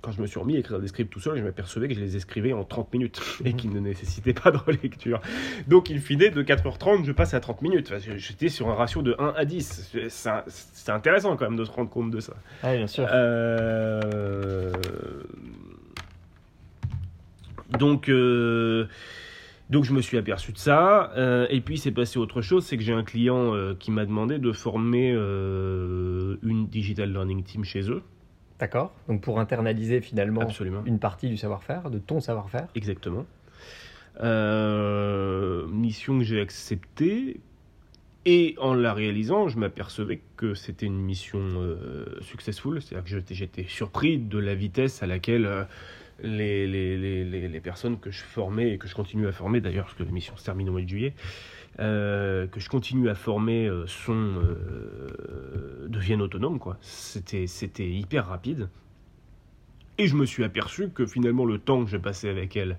Quand 0.00 0.12
je 0.12 0.22
me 0.22 0.28
suis 0.28 0.38
remis 0.38 0.54
à 0.54 0.60
écrire 0.60 0.78
des 0.78 0.86
scripts 0.86 1.12
tout 1.12 1.18
seul, 1.18 1.38
je 1.38 1.42
m'apercevais 1.42 1.88
que 1.88 1.94
je 1.94 1.98
les 1.98 2.16
écrivais 2.16 2.52
en 2.52 2.62
30 2.62 2.92
minutes 2.92 3.20
et 3.44 3.52
qu'ils 3.54 3.72
ne 3.72 3.80
nécessitaient 3.80 4.32
pas 4.32 4.52
de 4.52 4.56
relecture. 4.56 5.20
Donc, 5.66 5.90
il 5.90 6.00
fine 6.00 6.18
de 6.18 6.42
4h30, 6.42 7.04
je 7.04 7.10
passe 7.10 7.34
à 7.34 7.40
30 7.40 7.62
minutes. 7.62 7.92
Enfin, 7.92 8.14
J'étais 8.16 8.48
sur 8.48 8.68
un 8.68 8.74
ratio 8.74 9.02
de 9.02 9.16
1 9.18 9.34
à 9.36 9.44
10. 9.44 9.96
C'est 10.08 10.92
intéressant 10.92 11.36
quand 11.36 11.46
même 11.46 11.58
de 11.58 11.64
se 11.64 11.70
rendre 11.72 11.90
compte 11.90 12.12
de 12.12 12.20
ça. 12.20 12.34
Ouais, 12.62 12.76
bien 12.76 12.86
sûr. 12.86 13.08
Euh, 13.10 14.72
Donc, 17.76 18.08
euh, 18.08 18.86
donc 19.68 19.84
je 19.84 19.92
me 19.92 20.00
suis 20.00 20.16
aperçu 20.16 20.52
de 20.52 20.58
ça. 20.58 21.12
Euh, 21.16 21.48
et 21.50 21.60
puis, 21.60 21.76
c'est 21.76 21.90
passé 21.90 22.20
autre 22.20 22.40
chose, 22.40 22.64
c'est 22.64 22.76
que 22.76 22.84
j'ai 22.84 22.92
un 22.92 23.02
client 23.02 23.52
qui 23.80 23.90
m'a 23.90 24.04
demandé 24.04 24.38
de 24.38 24.52
former 24.52 25.10
une 25.10 26.68
digital 26.68 27.12
learning 27.12 27.42
team 27.42 27.64
chez 27.64 27.90
eux. 27.90 28.02
D'accord. 28.58 28.92
Donc 29.08 29.20
pour 29.20 29.38
internaliser 29.40 30.00
finalement 30.00 30.40
Absolument. 30.42 30.82
une 30.84 30.98
partie 30.98 31.28
du 31.28 31.36
savoir-faire, 31.36 31.90
de 31.90 31.98
ton 31.98 32.20
savoir-faire. 32.20 32.66
Exactement. 32.74 33.24
Euh, 34.20 35.66
mission 35.68 36.18
que 36.18 36.24
j'ai 36.24 36.40
acceptée. 36.40 37.40
Et 38.26 38.56
en 38.58 38.74
la 38.74 38.92
réalisant, 38.92 39.48
je 39.48 39.58
m'apercevais 39.58 40.20
que 40.36 40.52
c'était 40.54 40.86
une 40.86 41.00
mission 41.00 41.38
euh, 41.40 42.04
successful. 42.20 42.82
C'est-à-dire 42.82 43.04
que 43.24 43.34
j'étais- 43.34 43.64
surpris 43.68 44.18
de 44.18 44.38
la 44.38 44.54
vitesse 44.54 45.02
à 45.02 45.06
laquelle 45.06 45.46
euh, 45.46 45.64
les, 46.22 46.66
les, 46.66 46.98
les, 46.98 47.24
les- 47.24 47.48
les 47.48 47.60
personnes 47.60 47.98
que 47.98 48.10
je 48.10 48.22
formais 48.22 48.72
et 48.72 48.78
que 48.78 48.88
je 48.88 48.94
continue 48.94 49.26
à 49.28 49.32
former 49.32 49.60
d'ailleurs, 49.60 49.84
parce 49.84 49.96
que 49.96 50.02
la 50.02 50.10
mission 50.10 50.36
se 50.36 50.44
termine 50.44 50.68
au 50.68 50.72
mois 50.72 50.82
de 50.82 50.88
juillet, 50.88 51.14
euh, 51.80 52.46
que 52.48 52.58
je 52.60 52.68
continue 52.68 53.08
à 53.08 53.14
former 53.14 53.66
euh, 53.66 53.86
sont, 53.86 54.12
euh, 54.12 55.86
deviennent 55.88 56.22
autonomes. 56.22 56.58
quoi. 56.58 56.76
C'était 56.80 57.46
c'était 57.46 57.88
hyper 57.88 58.26
rapide. 58.26 58.68
Et 59.98 60.06
je 60.06 60.16
me 60.16 60.26
suis 60.26 60.44
aperçu 60.44 60.90
que 60.90 61.06
finalement 61.06 61.44
le 61.44 61.58
temps 61.58 61.84
que 61.84 61.90
je 61.90 61.96
passais 61.96 62.28
avec 62.28 62.56
elle, 62.56 62.78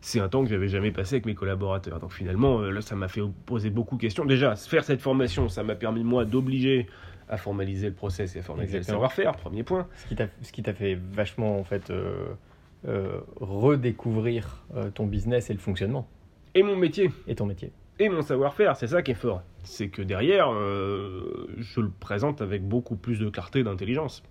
c'est 0.00 0.20
un 0.20 0.28
temps 0.28 0.42
que 0.44 0.50
j'avais 0.50 0.68
jamais 0.68 0.90
passé 0.92 1.16
avec 1.16 1.26
mes 1.26 1.34
collaborateurs. 1.34 2.00
Donc 2.00 2.12
finalement, 2.12 2.60
euh, 2.60 2.70
là, 2.70 2.80
ça 2.80 2.96
m'a 2.96 3.08
fait 3.08 3.22
poser 3.46 3.70
beaucoup 3.70 3.96
de 3.96 4.00
questions. 4.02 4.24
Déjà, 4.24 4.56
faire 4.56 4.84
cette 4.84 5.00
formation, 5.00 5.48
ça 5.48 5.62
m'a 5.62 5.74
permis 5.74 6.04
moi 6.04 6.24
d'obliger 6.24 6.86
à 7.28 7.38
formaliser 7.38 7.88
le 7.88 7.94
process 7.94 8.36
et 8.36 8.40
à 8.40 8.42
formaliser 8.42 8.76
Exactement. 8.78 9.02
le 9.02 9.08
savoir-faire, 9.08 9.36
premier 9.36 9.62
point. 9.62 9.88
Ce 9.96 10.06
qui 10.06 10.14
t'a 10.14 10.28
ce 10.42 10.52
qui 10.52 10.62
t'a 10.62 10.74
fait 10.74 10.94
vachement 10.94 11.58
en 11.58 11.64
fait 11.64 11.90
euh, 11.90 13.20
redécouvrir 13.40 14.66
ton 14.92 15.06
business 15.06 15.48
et 15.48 15.54
le 15.54 15.58
fonctionnement 15.58 16.06
Et 16.54 16.62
mon 16.62 16.76
métier, 16.76 17.10
et 17.26 17.34
ton 17.34 17.46
métier. 17.46 17.72
Et 17.98 18.08
mon 18.08 18.22
savoir-faire, 18.22 18.76
c'est 18.76 18.88
ça 18.88 19.02
qui 19.02 19.12
est 19.12 19.14
fort. 19.14 19.42
C'est 19.62 19.88
que 19.88 20.02
derrière, 20.02 20.52
euh, 20.52 21.46
je 21.58 21.80
le 21.80 21.90
présente 21.90 22.42
avec 22.42 22.66
beaucoup 22.66 22.96
plus 22.96 23.18
de 23.18 23.28
clarté 23.28 23.60
et 23.60 23.64
d'intelligence. 23.64 24.22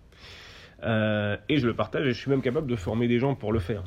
Euh, 0.84 1.38
et 1.48 1.58
je 1.58 1.68
le 1.68 1.74
partage 1.74 2.06
et 2.06 2.14
je 2.14 2.20
suis 2.20 2.30
même 2.30 2.42
capable 2.42 2.68
de 2.68 2.76
former 2.76 3.08
des 3.08 3.20
gens 3.20 3.36
pour 3.36 3.54
le 3.54 3.60
faire. 3.60 3.84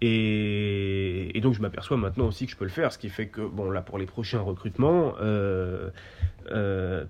Et, 0.00 1.38
donc 1.42 1.54
je 1.54 1.60
m'aperçois 1.60 1.96
maintenant 1.96 2.26
aussi 2.26 2.46
que 2.46 2.52
je 2.52 2.56
peux 2.56 2.64
le 2.64 2.70
faire, 2.70 2.92
ce 2.92 2.98
qui 2.98 3.08
fait 3.08 3.28
que, 3.28 3.40
bon 3.40 3.70
là 3.70 3.80
pour 3.80 3.98
les 3.98 4.06
prochains 4.06 4.40
recrutements, 4.40 5.14
euh, 5.20 5.90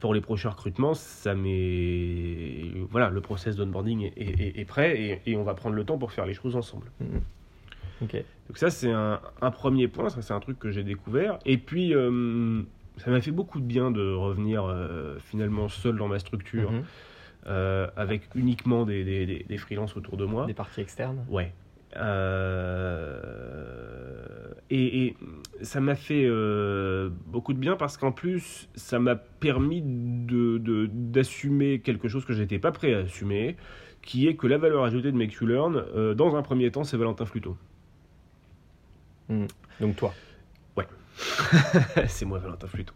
pour 0.01 0.15
les 0.15 0.21
prochains 0.21 0.51
recrutements, 0.51 0.95
ça 0.95 1.35
m'est... 1.35 2.71
Voilà, 2.91 3.11
le 3.11 3.21
process 3.21 3.57
d'onboarding 3.57 4.13
est, 4.17 4.65
prêt 4.69 5.01
et, 5.01 5.23
et 5.27 5.37
on 5.37 5.45
va 5.45 5.55
prendre 5.55 5.75
le 5.75 5.85
temps 5.85 5.99
pour 5.99 6.13
faire 6.13 6.27
les 6.27 6.35
choses 6.35 6.57
ensemble. 6.57 6.87
Donc 8.13 8.59
ça, 8.59 8.71
c'est 8.71 8.91
un, 8.91 9.21
un 9.41 9.51
premier 9.51 9.89
point, 9.89 10.11
ça 10.11 10.21
c'est 10.23 10.35
un 10.35 10.41
truc 10.41 10.59
que 10.59 10.71
j'ai 10.71 10.85
découvert. 10.85 11.39
Et 11.47 11.57
puis, 11.59 11.95
euh, 11.95 12.63
ça 12.99 13.11
m'a 13.11 13.21
fait 13.21 13.31
beaucoup 13.31 13.59
de 13.61 13.65
bien 13.65 13.91
de 13.91 14.13
revenir 14.15 14.65
euh, 14.65 15.17
finalement 15.19 15.69
seul 15.69 15.97
dans 15.97 16.09
ma 16.09 16.19
structure, 16.19 16.71
Mhm. 16.73 16.83
euh, 17.47 17.87
avec 17.97 18.23
uniquement 18.35 18.85
des, 18.85 19.03
des, 19.05 19.27
des, 19.27 19.47
des 19.49 19.57
freelances 19.59 19.97
autour 19.97 20.17
de 20.17 20.25
moi. 20.25 20.47
Des 20.47 20.55
parties 20.55 20.81
externes. 20.83 21.25
Ouais. 21.29 21.53
et, 24.71 25.15
ça 25.63 25.81
m'a 25.81 25.95
fait 25.95 26.29
beaucoup 27.27 27.53
de 27.55 27.59
bien 27.59 27.77
parce 27.77 27.97
qu'en 27.97 28.13
plus, 28.13 28.69
ça 28.75 28.99
m'a 28.99 29.15
permis 29.17 29.81
d'assumer 29.83 30.59
de, 30.59 30.87
d'assumer 30.93 31.79
quelque 31.81 32.09
chose 32.09 32.25
que 32.25 32.33
j'étais 32.35 32.59
pas 32.59 32.73
prêt 32.73 32.95
à 32.95 32.99
assumer, 32.99 33.57
qui 34.03 34.27
est 34.29 34.35
que 34.35 34.47
la 34.47 34.59
valeur 34.59 34.85
ajoutée 34.85 35.13
de 35.13 35.17
Make 35.17 35.33
You 35.35 35.47
Learn, 35.47 36.15
dans 36.15 36.37
un 36.37 36.43
premier 36.43 36.71
temps, 36.71 36.85
c'est 36.85 36.97
Valentin 36.97 37.25
Fluto. 37.25 37.57
Hmm. 39.29 39.47
Donc 39.81 39.97
toi 39.97 40.15
Ouais. 40.77 40.87
c'est 42.09 42.25
moi 42.25 42.39
Valentin 42.39 42.67
Fluto. 42.67 42.93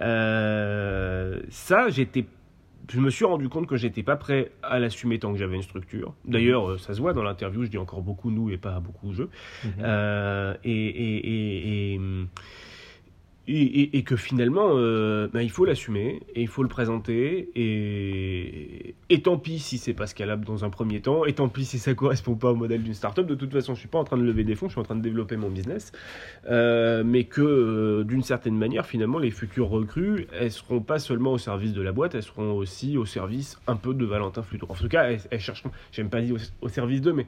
Euh, 0.00 1.40
ça, 1.50 1.88
j'étais 1.88 2.26
je 2.92 3.00
me 3.00 3.10
suis 3.10 3.24
rendu 3.24 3.48
compte 3.48 3.66
que 3.66 3.76
j'étais 3.76 4.02
pas 4.02 4.16
prêt 4.16 4.50
à 4.62 4.78
l'assumer 4.78 5.18
tant 5.18 5.32
que 5.32 5.38
j'avais 5.38 5.54
une 5.54 5.62
structure. 5.62 6.14
D'ailleurs, 6.24 6.70
euh, 6.70 6.78
ça 6.78 6.94
se 6.94 7.00
voit 7.00 7.12
dans 7.12 7.22
l'interview, 7.22 7.62
je 7.64 7.68
dis 7.68 7.78
encore 7.78 8.02
beaucoup 8.02 8.30
nous 8.30 8.50
et 8.50 8.56
pas 8.56 8.80
beaucoup 8.80 9.12
je. 9.12 9.22
Mhm. 9.22 9.72
Euh, 9.80 10.54
et, 10.64 10.86
et, 10.86 11.16
et, 11.16 11.94
et, 11.94 12.00
que 13.46 14.16
finalement, 14.16 14.72
euh, 14.74 15.28
bah, 15.32 15.42
il 15.42 15.50
faut 15.50 15.64
l'assumer 15.64 16.22
et 16.34 16.42
il 16.42 16.48
faut 16.48 16.62
le 16.62 16.68
présenter. 16.68 17.50
Et, 17.56 18.94
et 19.08 19.22
tant 19.22 19.38
pis 19.38 19.58
si 19.58 19.78
c'est 19.78 19.94
pas 19.94 20.06
scalable 20.06 20.44
dans 20.44 20.64
un 20.64 20.70
premier 20.70 21.00
temps, 21.00 21.24
et 21.24 21.32
tant 21.32 21.48
pis 21.48 21.64
si 21.64 21.78
ça 21.78 21.94
correspond 21.94 22.34
pas 22.34 22.52
au 22.52 22.54
modèle 22.54 22.82
d'une 22.82 22.94
startup. 22.94 23.26
De 23.26 23.34
toute 23.34 23.52
façon, 23.52 23.74
je 23.74 23.80
suis 23.80 23.88
pas 23.88 23.98
en 23.98 24.04
train 24.04 24.18
de 24.18 24.22
lever 24.22 24.44
des 24.44 24.54
fonds, 24.54 24.68
je 24.68 24.72
suis 24.72 24.80
en 24.80 24.84
train 24.84 24.96
de 24.96 25.02
développer 25.02 25.36
mon 25.36 25.48
business. 25.48 25.92
Euh, 26.48 27.02
mais 27.04 27.24
que 27.24 27.40
euh, 27.40 28.04
d'une 28.04 28.22
certaine 28.22 28.56
manière, 28.56 28.86
finalement, 28.86 29.18
les 29.18 29.30
futures 29.30 29.68
recrues, 29.68 30.26
elles 30.38 30.52
seront 30.52 30.80
pas 30.80 30.98
seulement 30.98 31.32
au 31.32 31.38
service 31.38 31.72
de 31.72 31.82
la 31.82 31.92
boîte, 31.92 32.14
elles 32.14 32.22
seront 32.22 32.52
aussi 32.52 32.96
au 32.96 33.04
service 33.04 33.58
un 33.66 33.76
peu 33.76 33.94
de 33.94 34.04
Valentin 34.04 34.42
Fluto. 34.42 34.66
En 34.68 34.74
tout 34.74 34.88
cas, 34.88 35.04
elles, 35.10 35.20
elles 35.30 35.40
chercheront, 35.40 35.70
j'aime 35.92 36.10
pas 36.10 36.20
dire 36.20 36.36
au, 36.36 36.66
au 36.66 36.68
service 36.68 37.00
d'eux, 37.00 37.12
mais 37.14 37.26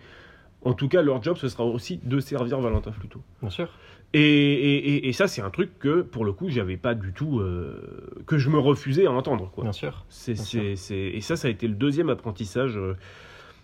en 0.64 0.74
tout 0.74 0.88
cas, 0.88 1.02
leur 1.02 1.20
job, 1.22 1.36
ce 1.36 1.48
sera 1.48 1.64
aussi 1.64 1.98
de 2.04 2.20
servir 2.20 2.60
Valentin 2.60 2.92
Fluto. 2.92 3.20
Bien 3.40 3.50
sûr. 3.50 3.68
Et, 4.14 5.08
et, 5.08 5.12
ça, 5.12 5.26
c'est 5.26 5.40
un 5.40 5.48
truc 5.48 5.78
que, 5.78 6.02
pour 6.02 6.24
le 6.24 6.32
coup, 6.32 6.50
j'avais 6.50 6.76
pas 6.76 6.94
du 6.94 7.12
tout. 7.12 7.40
Euh, 7.40 8.22
que 8.26 8.36
je 8.36 8.50
me 8.50 8.58
refusais 8.58 9.06
à 9.06 9.10
entendre. 9.10 9.50
Quoi. 9.50 9.64
Bien 9.64 9.72
sûr. 9.72 10.04
C'est, 10.10 10.34
et 10.92 11.20
ça, 11.22 11.36
ça 11.36 11.48
a 11.48 11.50
été 11.50 11.66
le 11.66 11.74
deuxième 11.74 12.10
apprentissage 12.10 12.76
euh, 12.76 12.94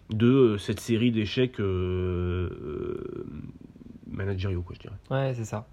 de 0.09 0.57
cette 0.59 0.81
série 0.81 1.13
d'échecs 1.13 1.61
euh, 1.61 2.49
managériaux, 4.11 4.63
quoi, 4.63 4.75
je 4.75 4.81
dirais. 4.81 4.97
Ouais, 5.11 5.35
c'est 5.35 5.45
ça. 5.45 5.67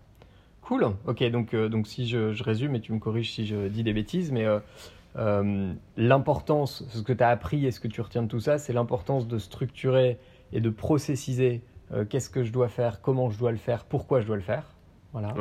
Cool. 0.61 0.88
Ok, 1.07 1.23
donc, 1.29 1.55
donc 1.55 1.88
si 1.88 2.07
je, 2.07 2.43
résume, 2.43 2.75
et 2.75 2.81
tu 2.81 2.91
me 2.91 2.99
corriges 2.99 3.31
si 3.31 3.45
je 3.45 3.67
dis 3.67 3.83
des 3.83 3.93
bêtises, 3.93 4.31
mais 4.31 4.45
l'importance, 5.95 6.83
ce 6.89 7.01
que 7.01 7.13
tu 7.13 7.23
as 7.23 7.29
appris 7.29 7.65
et 7.65 7.71
ce 7.71 7.79
que 7.79 7.88
tu 7.88 8.01
retiens 8.01 8.23
de 8.23 8.27
tout 8.27 8.41
ça, 8.41 8.57
c'est 8.57 8.73
l'importance 8.73 9.27
de 9.27 9.38
structurer 9.38 10.17
et 10.51 10.59
de 10.59 10.69
processiser 10.69 11.61
euh, 11.93 12.05
qu'est-ce 12.05 12.29
que 12.29 12.43
je 12.43 12.51
dois 12.51 12.67
faire, 12.67 13.01
comment 13.01 13.29
je 13.29 13.37
dois 13.37 13.51
le 13.51 13.57
faire, 13.57 13.85
pourquoi 13.85 14.21
je 14.21 14.27
dois 14.27 14.35
le 14.35 14.41
faire. 14.41 14.63
Voilà. 15.13 15.33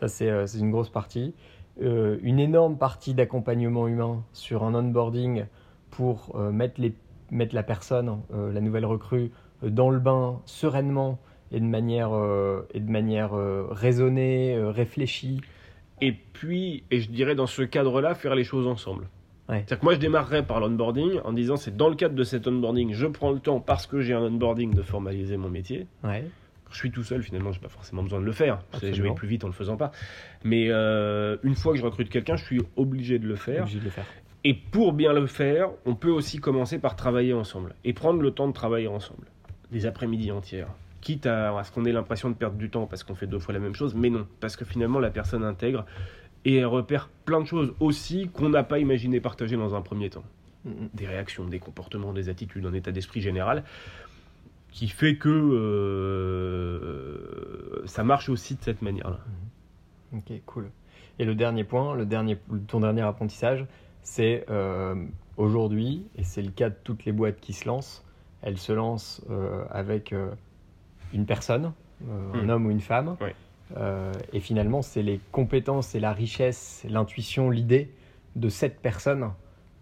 Ça, 0.00 0.24
euh, 0.24 0.46
c'est 0.46 0.58
une 0.58 0.70
grosse 0.70 0.90
partie. 0.90 1.34
Euh, 1.82 2.18
une 2.22 2.38
énorme 2.38 2.76
partie 2.76 3.14
d'accompagnement 3.14 3.88
humain 3.88 4.24
sur 4.32 4.64
un 4.64 4.74
onboarding 4.74 5.46
pour 5.90 6.36
mettre, 6.38 6.80
les, 6.80 6.94
mettre 7.32 7.54
la 7.54 7.64
personne, 7.64 8.20
la 8.32 8.60
nouvelle 8.60 8.86
recrue, 8.86 9.32
dans 9.62 9.90
le 9.90 9.98
bain 9.98 10.40
sereinement 10.44 11.18
et 11.50 11.58
de 11.58 11.64
manière, 11.64 12.10
et 12.72 12.78
de 12.78 12.90
manière 12.90 13.32
raisonnée, 13.32 14.56
réfléchie. 14.56 15.40
Et 16.00 16.12
puis, 16.12 16.84
et 16.92 17.00
je 17.00 17.10
dirais 17.10 17.34
dans 17.34 17.48
ce 17.48 17.62
cadre-là, 17.62 18.14
faire 18.14 18.36
les 18.36 18.44
choses 18.44 18.68
ensemble. 18.68 19.08
C'est-à-dire 19.58 19.80
que 19.80 19.84
moi, 19.84 19.94
je 19.94 19.98
démarrerais 19.98 20.44
par 20.44 20.60
l'onboarding 20.60 21.20
en 21.24 21.32
disant 21.32 21.56
c'est 21.56 21.76
dans 21.76 21.88
le 21.88 21.96
cadre 21.96 22.14
de 22.14 22.24
cet 22.24 22.46
onboarding, 22.46 22.92
je 22.92 23.06
prends 23.06 23.32
le 23.32 23.40
temps 23.40 23.60
parce 23.60 23.86
que 23.86 24.00
j'ai 24.00 24.14
un 24.14 24.22
onboarding 24.22 24.74
de 24.74 24.82
formaliser 24.82 25.36
mon 25.36 25.48
métier. 25.48 25.86
Ouais. 26.04 26.24
je 26.70 26.76
suis 26.76 26.90
tout 26.90 27.02
seul, 27.02 27.22
finalement, 27.22 27.50
j'ai 27.52 27.60
pas 27.60 27.68
forcément 27.68 28.02
besoin 28.02 28.20
de 28.20 28.24
le 28.24 28.32
faire. 28.32 28.60
Je 28.80 29.02
vais 29.02 29.12
plus 29.12 29.28
vite 29.28 29.44
en 29.44 29.48
le 29.48 29.52
faisant 29.52 29.76
pas. 29.76 29.90
Mais 30.44 30.66
euh, 30.68 31.36
une 31.42 31.56
fois 31.56 31.72
que 31.72 31.78
je 31.78 31.84
recrute 31.84 32.08
quelqu'un, 32.08 32.36
je 32.36 32.44
suis 32.44 32.62
obligé 32.76 33.18
de 33.18 33.26
le 33.26 33.36
faire. 33.36 33.62
Obligé 33.62 33.80
de 33.80 33.84
le 33.84 33.90
faire. 33.90 34.06
Et 34.44 34.54
pour 34.54 34.92
bien 34.92 35.12
le 35.12 35.26
faire, 35.26 35.68
on 35.84 35.94
peut 35.94 36.10
aussi 36.10 36.38
commencer 36.38 36.78
par 36.78 36.96
travailler 36.96 37.34
ensemble 37.34 37.74
et 37.84 37.92
prendre 37.92 38.22
le 38.22 38.30
temps 38.30 38.48
de 38.48 38.54
travailler 38.54 38.88
ensemble. 38.88 39.26
Des 39.70 39.84
après-midi 39.84 40.32
entières. 40.32 40.68
Quitte 41.02 41.26
à, 41.26 41.58
à 41.58 41.64
ce 41.64 41.72
qu'on 41.72 41.84
ait 41.84 41.92
l'impression 41.92 42.30
de 42.30 42.34
perdre 42.34 42.56
du 42.56 42.70
temps 42.70 42.86
parce 42.86 43.04
qu'on 43.04 43.14
fait 43.14 43.26
deux 43.26 43.38
fois 43.38 43.52
la 43.52 43.60
même 43.60 43.74
chose, 43.74 43.94
mais 43.94 44.10
non, 44.10 44.26
parce 44.38 44.56
que 44.56 44.64
finalement 44.64 44.98
la 44.98 45.10
personne 45.10 45.44
intègre 45.44 45.84
et 46.44 46.56
elle 46.56 46.66
repère 46.66 47.08
plein 47.24 47.40
de 47.40 47.46
choses 47.46 47.74
aussi 47.80 48.28
qu'on 48.32 48.48
n'a 48.48 48.62
pas 48.62 48.78
imaginé 48.78 49.20
partager 49.20 49.56
dans 49.56 49.74
un 49.74 49.82
premier 49.82 50.10
temps. 50.10 50.24
Des 50.64 51.06
réactions, 51.06 51.46
des 51.46 51.58
comportements, 51.58 52.12
des 52.12 52.28
attitudes, 52.28 52.66
un 52.66 52.74
état 52.74 52.92
d'esprit 52.92 53.22
général 53.22 53.64
qui 54.70 54.88
fait 54.88 55.16
que 55.16 55.28
euh, 56.48 57.86
ça 57.86 58.04
marche 58.04 58.28
aussi 58.28 58.54
de 58.54 58.62
cette 58.62 58.82
manière-là. 58.82 59.18
Ok, 60.12 60.30
cool. 60.46 60.70
Et 61.18 61.24
le 61.24 61.34
dernier 61.34 61.64
point, 61.64 61.94
le 61.94 62.06
dernier, 62.06 62.38
ton 62.68 62.78
dernier 62.80 63.02
apprentissage, 63.02 63.66
c'est 64.02 64.46
euh, 64.48 64.94
aujourd'hui, 65.36 66.06
et 66.16 66.24
c'est 66.24 66.42
le 66.42 66.50
cas 66.50 66.70
de 66.70 66.76
toutes 66.82 67.04
les 67.04 67.12
boîtes 67.12 67.40
qui 67.40 67.52
se 67.52 67.66
lancent, 67.66 68.04
elles 68.42 68.58
se 68.58 68.72
lancent 68.72 69.22
euh, 69.30 69.64
avec 69.70 70.14
une 71.12 71.26
personne, 71.26 71.72
un 72.02 72.44
hmm. 72.44 72.50
homme 72.50 72.66
ou 72.66 72.70
une 72.70 72.80
femme, 72.80 73.16
euh, 73.76 74.12
et 74.32 74.40
finalement, 74.40 74.82
c'est 74.82 75.02
les 75.02 75.20
compétences 75.32 75.94
et 75.94 76.00
la 76.00 76.12
richesse, 76.12 76.84
l'intuition, 76.88 77.50
l'idée 77.50 77.90
de 78.36 78.48
cette 78.48 78.80
personne 78.80 79.32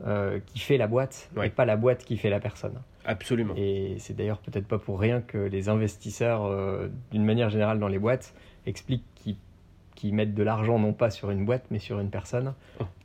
euh, 0.06 0.40
qui 0.46 0.58
fait 0.58 0.76
la 0.76 0.86
boîte 0.86 1.30
et 1.42 1.50
pas 1.50 1.64
la 1.64 1.76
boîte 1.76 2.04
qui 2.04 2.16
fait 2.16 2.30
la 2.30 2.40
personne. 2.40 2.80
Absolument. 3.04 3.54
Et 3.56 3.96
c'est 3.98 4.14
d'ailleurs 4.14 4.38
peut-être 4.38 4.66
pas 4.66 4.78
pour 4.78 5.00
rien 5.00 5.20
que 5.20 5.38
les 5.38 5.68
investisseurs, 5.68 6.44
euh, 6.44 6.88
d'une 7.10 7.24
manière 7.24 7.50
générale 7.50 7.78
dans 7.78 7.88
les 7.88 7.98
boîtes, 7.98 8.34
expliquent 8.66 9.04
qu'ils 9.94 10.14
mettent 10.14 10.34
de 10.34 10.42
l'argent 10.42 10.78
non 10.78 10.92
pas 10.92 11.10
sur 11.10 11.30
une 11.30 11.44
boîte 11.44 11.64
mais 11.70 11.78
sur 11.78 11.98
une 12.00 12.10
personne. 12.10 12.54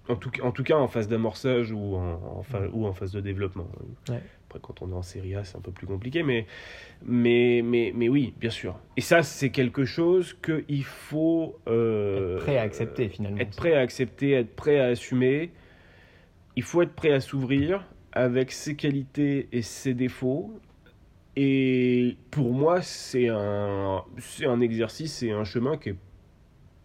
En 0.10 0.16
tout, 0.18 0.32
en 0.44 0.52
tout 0.52 0.64
cas 0.64 0.76
en 0.76 0.90
phase 0.90 1.08
d'amorçage 1.08 1.72
ou 1.72 1.96
en, 1.96 2.44
ou 2.74 2.86
en 2.86 2.94
phase 2.94 3.14
de 3.14 3.22
développement. 3.22 3.68
Ouais 4.10 4.22
quand 4.62 4.82
on 4.82 4.90
est 4.92 4.96
en 4.96 5.02
série 5.02 5.36
A, 5.36 5.44
c'est 5.44 5.58
un 5.58 5.62
peu 5.62 5.72
plus 5.72 5.88
compliqué, 5.88 6.24
mais, 6.24 6.46
mais, 7.06 7.62
mais, 7.64 7.92
mais 7.96 8.10
oui, 8.10 8.34
bien 8.40 8.50
sûr. 8.50 8.80
Et 8.98 9.02
ça, 9.02 9.24
c'est 9.24 9.50
quelque 9.50 9.86
chose 9.86 10.38
qu'il 10.44 10.84
faut... 10.84 11.60
Euh, 11.68 12.36
être 12.36 12.44
prêt 12.44 12.58
à 12.58 12.62
accepter, 12.62 13.10
finalement. 13.10 13.38
Être 13.38 13.56
prêt 13.56 13.74
à 13.74 13.80
accepter, 13.80 14.32
être 14.32 14.56
prêt 14.56 14.80
à 14.80 14.86
assumer. 14.86 15.52
Il 16.56 16.64
faut 16.64 16.82
être 16.82 16.94
prêt 16.94 17.12
à 17.12 17.20
s'ouvrir 17.20 17.86
avec 18.12 18.52
ses 18.52 18.76
qualités 18.76 19.48
et 19.52 19.62
ses 19.62 19.94
défauts. 19.94 20.60
Et 21.36 22.18
pour 22.30 22.54
moi, 22.54 22.82
c'est 22.82 23.28
un, 23.28 24.04
c'est 24.20 24.46
un 24.46 24.62
exercice 24.62 25.24
et 25.24 25.32
un 25.32 25.44
chemin 25.44 25.78
qui 25.78 25.90
est 25.90 25.96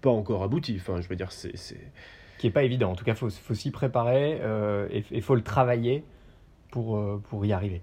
pas 0.00 0.10
encore 0.10 0.42
abouti. 0.42 0.76
Enfin, 0.80 1.00
je 1.00 1.08
veux 1.08 1.16
dire, 1.16 1.32
c'est... 1.32 1.52
Qui 2.38 2.46
est 2.46 2.50
pas 2.52 2.62
évident. 2.62 2.92
En 2.92 2.94
tout 2.94 3.04
cas, 3.04 3.12
il 3.12 3.18
faut, 3.18 3.30
faut 3.30 3.54
s'y 3.54 3.70
préparer 3.70 4.38
euh, 4.40 4.88
et 4.90 5.04
il 5.10 5.22
faut 5.22 5.34
le 5.34 5.42
travailler 5.42 6.04
pour, 6.70 6.96
euh, 6.96 7.22
pour 7.28 7.44
y 7.46 7.52
arriver. 7.52 7.82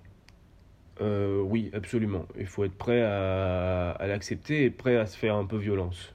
Euh, 1.02 1.42
oui, 1.42 1.70
absolument. 1.74 2.26
Il 2.40 2.46
faut 2.46 2.64
être 2.64 2.78
prêt 2.78 3.02
à, 3.02 3.92
à 3.92 4.08
l'accepter 4.08 4.64
et 4.64 4.70
prêt 4.70 4.96
à 4.96 5.06
se 5.06 5.18
faire 5.18 5.36
un 5.36 5.46
peu 5.46 5.58
violence. 5.58 6.14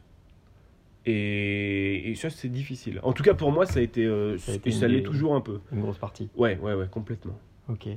Et, 1.07 2.11
et 2.11 2.15
ça, 2.15 2.31
c'est 2.31 2.49
difficile. 2.49 3.01
En 3.03 3.13
tout 3.13 3.23
cas, 3.23 3.35
pour 3.35 3.53
moi, 3.53 3.67
ça 3.67 3.81
a 3.81 3.83
été. 3.83 4.05
Euh, 4.05 4.39
ça, 4.39 4.53
ça 4.71 4.89
l'est 4.89 5.03
toujours 5.03 5.35
un 5.35 5.41
peu. 5.41 5.61
Une 5.73 5.81
grosse 5.81 5.99
partie. 5.99 6.29
Ouais, 6.37 6.59
ouais, 6.59 6.75
ouais, 6.75 6.89
complètement. 6.91 7.39
Ok. 7.69 7.89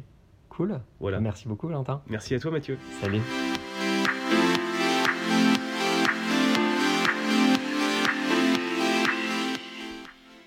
Cool. 0.50 0.80
Voilà. 1.00 1.20
Merci 1.20 1.48
beaucoup, 1.48 1.68
Valentin. 1.68 2.02
Merci 2.08 2.36
à 2.36 2.40
toi, 2.40 2.52
Mathieu. 2.52 2.78
Salut. 3.02 3.22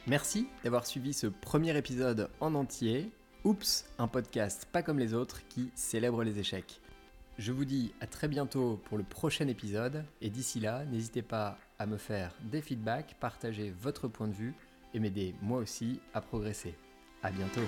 Merci 0.07 0.47
d'avoir 0.63 0.87
suivi 0.87 1.13
ce 1.13 1.27
premier 1.27 1.77
épisode 1.77 2.31
en 2.41 2.55
entier. 2.55 3.11
Oups, 3.47 3.85
un 4.01 4.09
podcast 4.09 4.67
pas 4.73 4.83
comme 4.83 4.99
les 4.99 5.15
autres 5.15 5.47
qui 5.47 5.71
célèbre 5.77 6.25
les 6.25 6.41
échecs. 6.41 6.81
Je 7.39 7.53
vous 7.53 7.65
dis 7.65 7.95
à 8.01 8.09
très 8.09 8.27
bientôt 8.27 8.81
pour 8.87 8.99
le 8.99 9.05
prochain 9.05 9.47
épisode 9.47 10.05
et 10.21 10.31
d'ici 10.31 10.59
là, 10.59 10.85
n'hésitez 10.87 11.23
pas 11.23 11.57
à 11.79 11.87
me 11.87 11.97
faire 11.97 12.35
des 12.43 12.61
feedbacks, 12.61 13.15
partager 13.21 13.73
votre 13.81 14.09
point 14.09 14.27
de 14.27 14.33
vue 14.33 14.55
et 14.95 14.99
m'aider 14.99 15.33
moi 15.43 15.61
aussi 15.61 16.01
à 16.13 16.21
progresser. 16.21 16.75
À 17.23 17.31
bientôt. 17.31 17.63